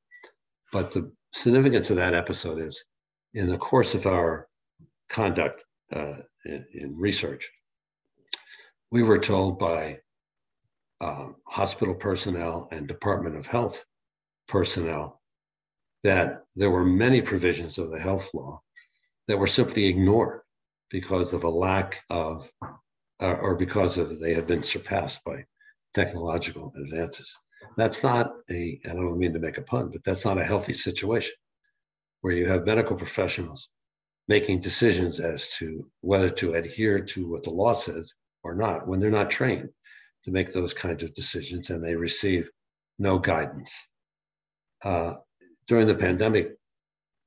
[0.72, 2.84] But the significance of that episode is
[3.34, 4.48] in the course of our
[5.10, 6.16] conduct uh,
[6.46, 7.50] in, in, research,
[8.92, 10.00] we were told by
[11.00, 13.84] um, hospital personnel and Department of Health
[14.48, 15.22] personnel
[16.04, 18.62] that there were many provisions of the health law
[19.28, 20.42] that were simply ignored
[20.90, 22.50] because of a lack of,
[23.22, 25.46] uh, or because of they had been surpassed by
[25.94, 27.38] technological advances.
[27.78, 30.74] That's not a, I don't mean to make a pun, but that's not a healthy
[30.74, 31.34] situation
[32.22, 33.70] where you have medical professionals
[34.32, 38.14] making decisions as to whether to adhere to what the law says
[38.46, 39.68] or not when they're not trained
[40.24, 42.50] to make those kinds of decisions and they receive
[42.98, 43.74] no guidance.
[44.86, 45.16] Uh,
[45.68, 46.54] during the pandemic,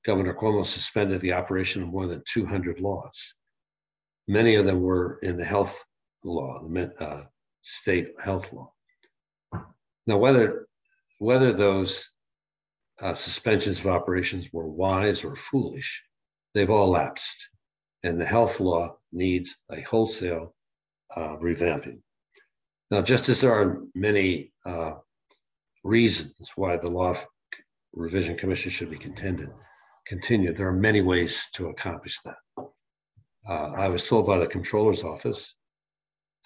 [0.03, 3.35] Governor Cuomo suspended the operation of more than 200 laws.
[4.27, 5.85] Many of them were in the health
[6.25, 7.25] law, the uh,
[7.61, 8.73] state health law.
[10.07, 10.67] Now, whether
[11.19, 12.09] whether those
[13.03, 16.03] uh, suspensions of operations were wise or foolish,
[16.55, 17.49] they've all lapsed,
[18.03, 20.55] and the health law needs a wholesale
[21.17, 21.99] uh, revamping.
[22.91, 24.93] Now, just as there are many uh,
[25.83, 27.15] reasons why the Law
[27.93, 29.51] Revision Commission should be contended,
[30.07, 32.37] continued, there are many ways to accomplish that.
[33.49, 35.55] Uh, I was told by the Comptroller's Office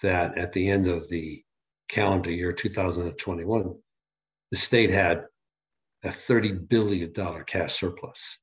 [0.01, 1.43] that at the end of the
[1.87, 3.75] calendar year 2021,
[4.51, 5.25] the state had
[6.03, 7.13] a $30 billion
[7.45, 8.39] cash surplus.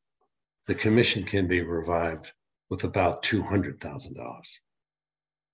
[0.67, 2.33] The commission can be revived
[2.71, 4.43] with about $200,000.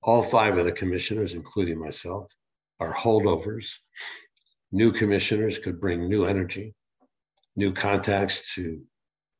[0.02, 2.26] All five of the commissioners, including myself,
[2.80, 3.66] are holdovers.
[4.72, 6.74] New commissioners could bring new energy,
[7.56, 8.82] new contacts to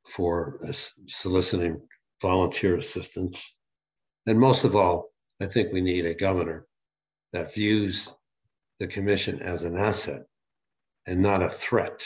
[0.07, 0.73] for uh,
[1.07, 1.81] soliciting
[2.21, 3.55] volunteer assistance.
[4.27, 5.11] And most of all,
[5.41, 6.67] I think we need a governor
[7.33, 8.13] that views
[8.79, 10.23] the commission as an asset
[11.07, 12.05] and not a threat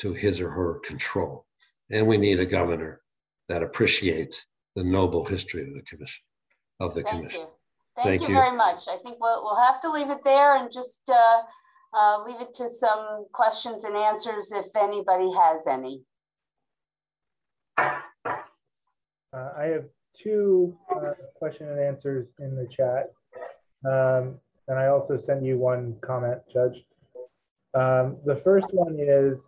[0.00, 1.46] to his or her control.
[1.90, 3.00] And we need a governor
[3.48, 6.22] that appreciates the noble history of the commission,
[6.80, 7.40] of the Thank commission.
[7.40, 7.46] You.
[7.96, 8.82] Thank, Thank you, you, very much.
[8.88, 11.42] I think we'll, we'll have to leave it there and just uh,
[11.96, 16.02] uh, leave it to some questions and answers if anybody has any.
[17.78, 19.84] Uh, I have
[20.20, 23.06] two uh, question and answers in the chat.
[23.84, 26.84] Um, and I also sent you one comment, Judge.
[27.74, 29.46] Um, the first one is,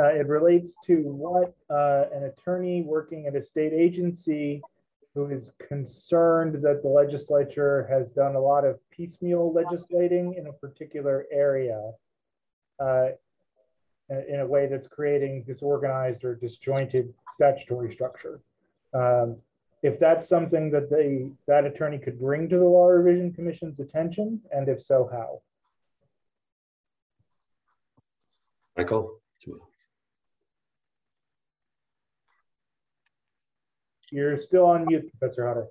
[0.00, 4.60] uh, it relates to what uh, an attorney working at a state agency
[5.14, 10.52] who is concerned that the legislature has done a lot of piecemeal legislating in a
[10.52, 11.92] particular area
[12.80, 13.06] uh,
[14.28, 18.40] in a way that's creating disorganized or disjointed statutory structure.
[18.92, 19.36] Um,
[19.82, 24.40] if that's something that they that attorney could bring to the Law Revision Commission's attention,
[24.50, 25.42] and if so, how?
[28.76, 29.20] Michael?
[34.14, 35.66] You're still on mute, Professor Hutter.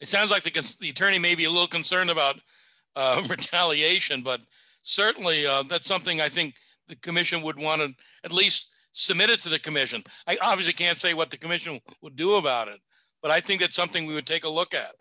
[0.00, 2.40] It sounds like the, the attorney may be a little concerned about
[2.96, 4.40] uh, retaliation, but
[4.80, 6.54] certainly uh, that's something I think
[6.88, 7.94] the commission would want to
[8.24, 10.02] at least submit it to the commission.
[10.26, 12.80] I obviously can't say what the commission would do about it,
[13.20, 14.94] but I think that's something we would take a look at.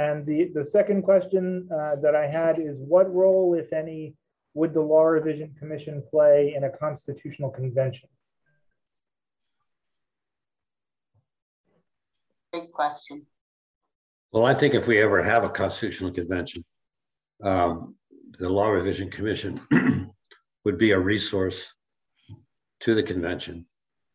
[0.00, 4.14] And the, the second question uh, that I had is what role, if any,
[4.54, 8.08] would the Law Revision Commission play in a constitutional convention?
[12.50, 13.26] Big question.
[14.32, 16.64] Well, I think if we ever have a constitutional convention,
[17.44, 17.94] um,
[18.38, 19.60] the Law Revision Commission
[20.64, 21.74] would be a resource
[22.80, 23.66] to the convention.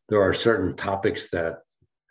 [0.10, 1.60] There are certain topics that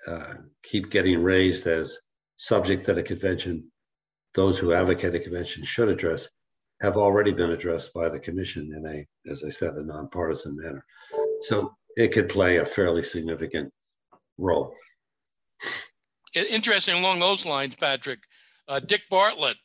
[0.06, 1.98] uh, keep getting raised as
[2.36, 3.70] subject that a convention,
[4.34, 6.28] those who advocate a convention should address,
[6.80, 10.84] have already been addressed by the commission in a, as I said, a nonpartisan manner.
[11.42, 13.72] So it could play a fairly significant
[14.38, 14.74] role.
[16.50, 18.20] Interesting along those lines, Patrick.
[18.66, 19.56] Uh, Dick Bartlett,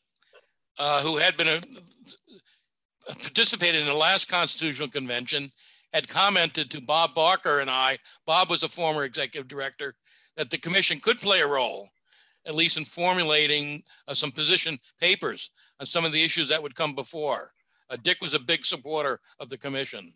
[0.78, 1.62] uh, who had been a,
[3.08, 5.50] participated in the last constitutional convention,
[5.94, 7.98] had commented to Bob Barker and I.
[8.28, 9.96] Bob was a former executive director
[10.38, 11.90] that the commission could play a role
[12.50, 16.76] at least in formulating uh, some position papers on some of the issues that would
[16.76, 17.52] come before.
[17.90, 20.12] Uh, Dick was a big supporter of the commission.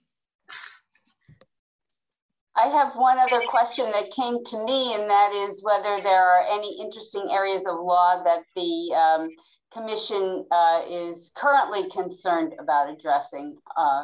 [2.55, 6.45] I have one other question that came to me, and that is whether there are
[6.51, 9.29] any interesting areas of law that the um,
[9.71, 13.57] commission uh, is currently concerned about addressing.
[13.75, 14.03] Uh,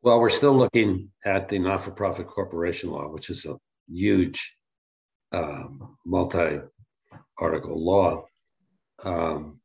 [0.00, 3.56] well, we're still looking at the not-for-profit corporation law, which is a
[3.90, 4.57] huge
[5.32, 8.24] um, multi-article law.
[9.04, 9.60] Um,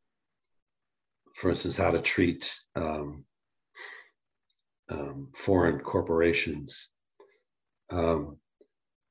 [1.36, 3.26] for instance, how to treat um,
[4.90, 6.90] um foreign corporations.
[7.90, 8.38] Um,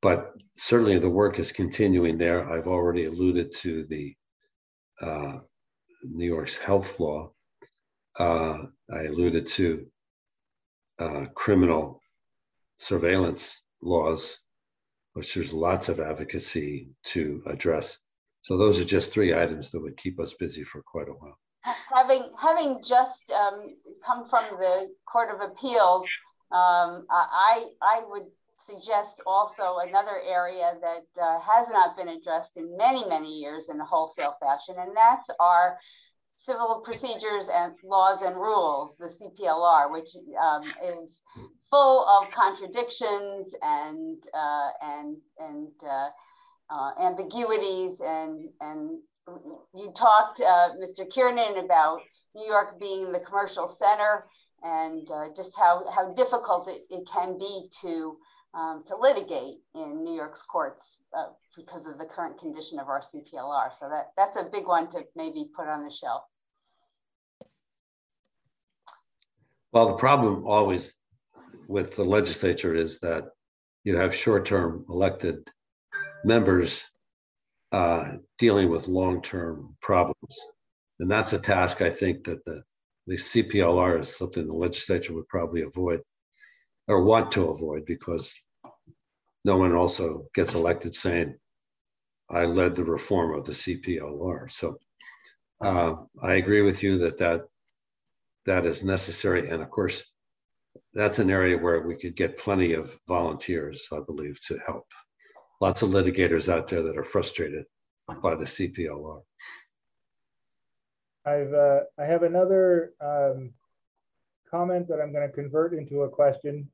[0.03, 2.51] but certainly the work is continuing there.
[2.51, 4.15] I've already alluded to the
[5.01, 5.39] uh,
[6.05, 7.31] New York's health law.
[8.19, 8.59] Uh,
[8.93, 9.87] I alluded to
[10.99, 12.01] uh, criminal
[12.79, 14.39] surveillance laws
[15.15, 17.99] which there's lots of advocacy to address.
[18.43, 21.39] So those are just three items that would keep us busy for quite a while.
[21.95, 26.09] Having having just um, come from the Court of Appeals,
[26.51, 28.27] um, I I would
[28.67, 33.81] suggest also another area that uh, has not been addressed in many many years in
[33.81, 35.79] a wholesale fashion, and that's our
[36.45, 40.09] civil procedures and laws and rules, the CPLR, which
[40.41, 41.23] um, is
[41.71, 46.09] full of contradictions and uh, and and uh,
[46.71, 48.99] uh, ambiguities and and
[49.75, 51.09] you talked, uh, Mr.
[51.09, 52.01] Kiernan, about
[52.35, 54.27] New York being the commercial center
[54.65, 58.17] and uh, just how how difficult it, it can be to
[58.55, 63.01] um, to litigate in New York's courts uh, because of the current condition of our
[63.01, 63.73] CPLR.
[63.73, 66.25] So that that's a big one to maybe put on the shelf.
[69.73, 70.93] Well, the problem always
[71.67, 73.25] with the legislature is that
[73.85, 75.49] you have short-term elected
[76.25, 76.85] members
[77.73, 80.39] uh, dealing with long-term problems,
[81.01, 82.63] and that's a task I think that the
[83.07, 86.01] the CPLR is something the legislature would probably avoid
[86.89, 88.35] or want to avoid because
[89.45, 91.35] no one also gets elected saying,
[92.31, 94.51] I led the reform of the CPLR.
[94.51, 94.79] So
[95.65, 97.43] uh, I agree with you that, that
[98.47, 99.51] that is necessary.
[99.51, 100.05] And of course,
[100.95, 104.87] that's an area where we could get plenty of volunteers, I believe, to help.
[105.61, 107.65] Lots of litigators out there that are frustrated
[108.23, 109.23] by the CPLR.
[111.25, 113.53] I've uh, I have another um,
[114.51, 116.69] comment that I'm going to convert into a question,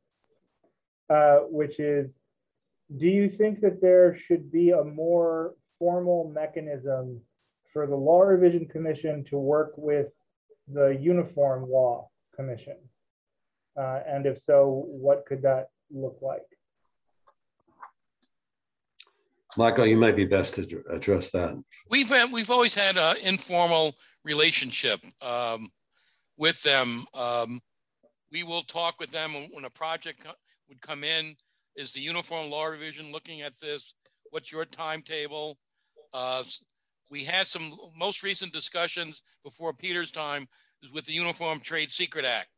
[1.11, 2.21] uh, which is,
[2.97, 7.21] do you think that there should be a more formal mechanism
[7.73, 10.09] for the Law Revision Commission to work with
[10.73, 12.77] the Uniform Law Commission?
[13.79, 16.43] Uh, and if so, what could that look like?
[19.57, 21.61] Michael, you might be best to address that.
[21.91, 23.95] We've had, we've always had an informal
[24.25, 25.71] relationship um,
[26.37, 27.07] with them.
[27.15, 27.61] Um,
[28.31, 30.27] we will talk with them when a project
[30.69, 31.35] would come in.
[31.77, 33.95] Is the Uniform Law Division looking at this?
[34.31, 35.57] What's your timetable?
[36.13, 36.43] Uh,
[37.11, 40.47] we had some most recent discussions before Peter's time
[40.83, 42.49] is with the Uniform Trade Secret Act.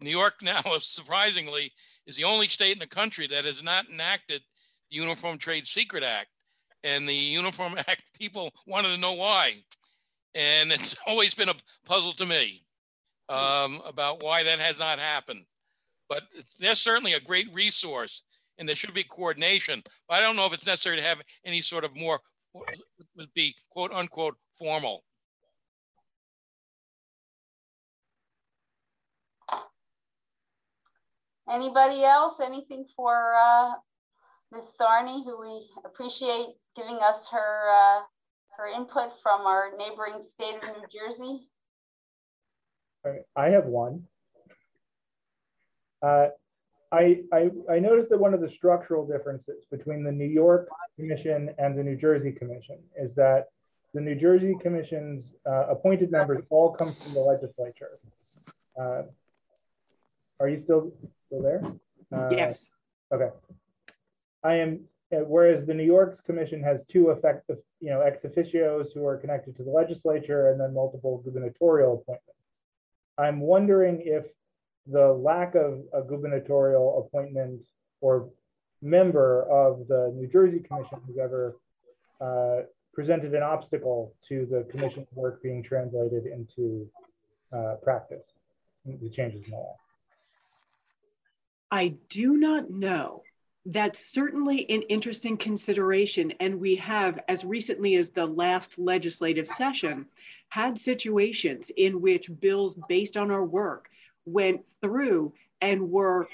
[0.00, 1.72] New York now, surprisingly,
[2.06, 4.42] is the only state in the country that has not enacted
[4.90, 6.28] the Uniform Trade Secret Act.
[6.82, 9.52] And the Uniform Act people wanted to know why.
[10.34, 11.54] And it's always been a
[11.86, 12.62] puzzle to me
[13.28, 15.44] um, about why that has not happened.
[16.08, 16.22] But
[16.58, 18.24] there's certainly a great resource
[18.58, 19.82] and there should be coordination.
[20.08, 22.20] But I don't know if it's necessary to have any sort of more,
[22.54, 25.04] would be quote unquote formal.
[31.48, 32.40] Anybody else?
[32.40, 33.72] Anything for uh,
[34.52, 34.72] Ms.
[34.80, 38.02] Tharney, who we appreciate giving us her uh,
[38.56, 41.48] her input from our neighboring state of New Jersey?
[43.34, 44.04] I have one.
[46.02, 46.26] Uh,
[46.92, 51.54] I, I, I noticed that one of the structural differences between the New York Commission
[51.58, 53.46] and the New Jersey Commission is that
[53.94, 57.98] the New Jersey Commission's uh, appointed members all come from the legislature.
[58.80, 59.02] Uh,
[60.40, 60.92] are you still
[61.26, 61.62] still there?
[62.12, 62.70] Uh, yes.
[63.12, 63.28] Okay.
[64.42, 64.80] I am.
[65.12, 69.16] Uh, whereas the New York's Commission has two effective, you know, ex officios who are
[69.16, 72.40] connected to the legislature, and then multiple gubernatorial appointments.
[73.18, 74.28] I'm wondering if
[74.86, 77.62] the lack of a gubernatorial appointment
[78.00, 78.30] or
[78.82, 81.56] member of the New Jersey Commission has ever
[82.20, 82.62] uh,
[82.92, 86.88] presented an obstacle to the commission's work being translated into
[87.52, 88.26] uh, practice,
[88.84, 89.76] the changes in the law.
[91.70, 93.22] I do not know.
[93.66, 96.32] That's certainly an interesting consideration.
[96.40, 100.06] And we have, as recently as the last legislative session,
[100.48, 103.90] had situations in which bills based on our work
[104.26, 106.28] went through and were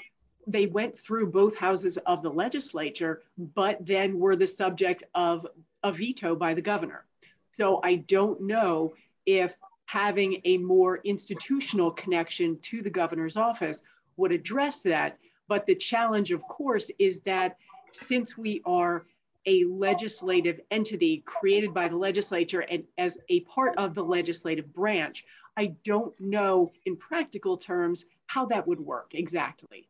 [0.49, 5.45] they went through both houses of the legislature, but then were the subject of
[5.83, 7.03] a veto by the governor.
[7.51, 8.93] So I don't know
[9.25, 9.55] if
[9.87, 13.81] having a more institutional connection to the governor's office
[14.15, 15.17] would address that.
[15.49, 17.57] But the challenge, of course, is that
[17.91, 19.05] since we are
[19.45, 25.25] a legislative entity created by the legislature and as a part of the legislative branch,
[25.57, 29.89] I don't know in practical terms how that would work exactly.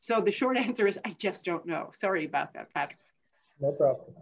[0.00, 1.90] So the short answer is I just don't know.
[1.94, 2.98] Sorry about that, Patrick.
[3.60, 4.14] No problem.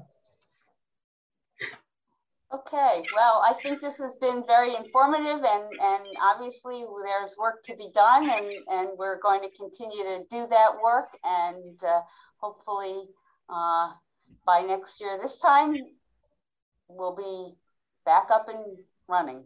[2.52, 7.74] Okay, well, I think this has been very informative and, and obviously there's work to
[7.74, 12.02] be done and, and we're going to continue to do that work and uh,
[12.36, 13.08] hopefully
[13.48, 13.90] uh,
[14.46, 15.74] by next year this time
[16.86, 17.56] we'll be
[18.04, 18.78] back up and
[19.08, 19.44] running.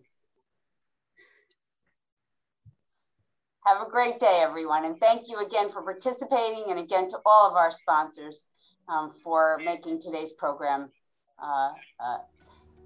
[3.67, 4.85] Have a great day, everyone.
[4.85, 8.49] And thank you again for participating and again to all of our sponsors
[8.89, 10.91] um, for making today's program
[11.43, 12.19] uh, uh,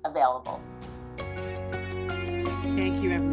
[0.05, 0.61] available.
[2.77, 3.32] Thank you, everyone.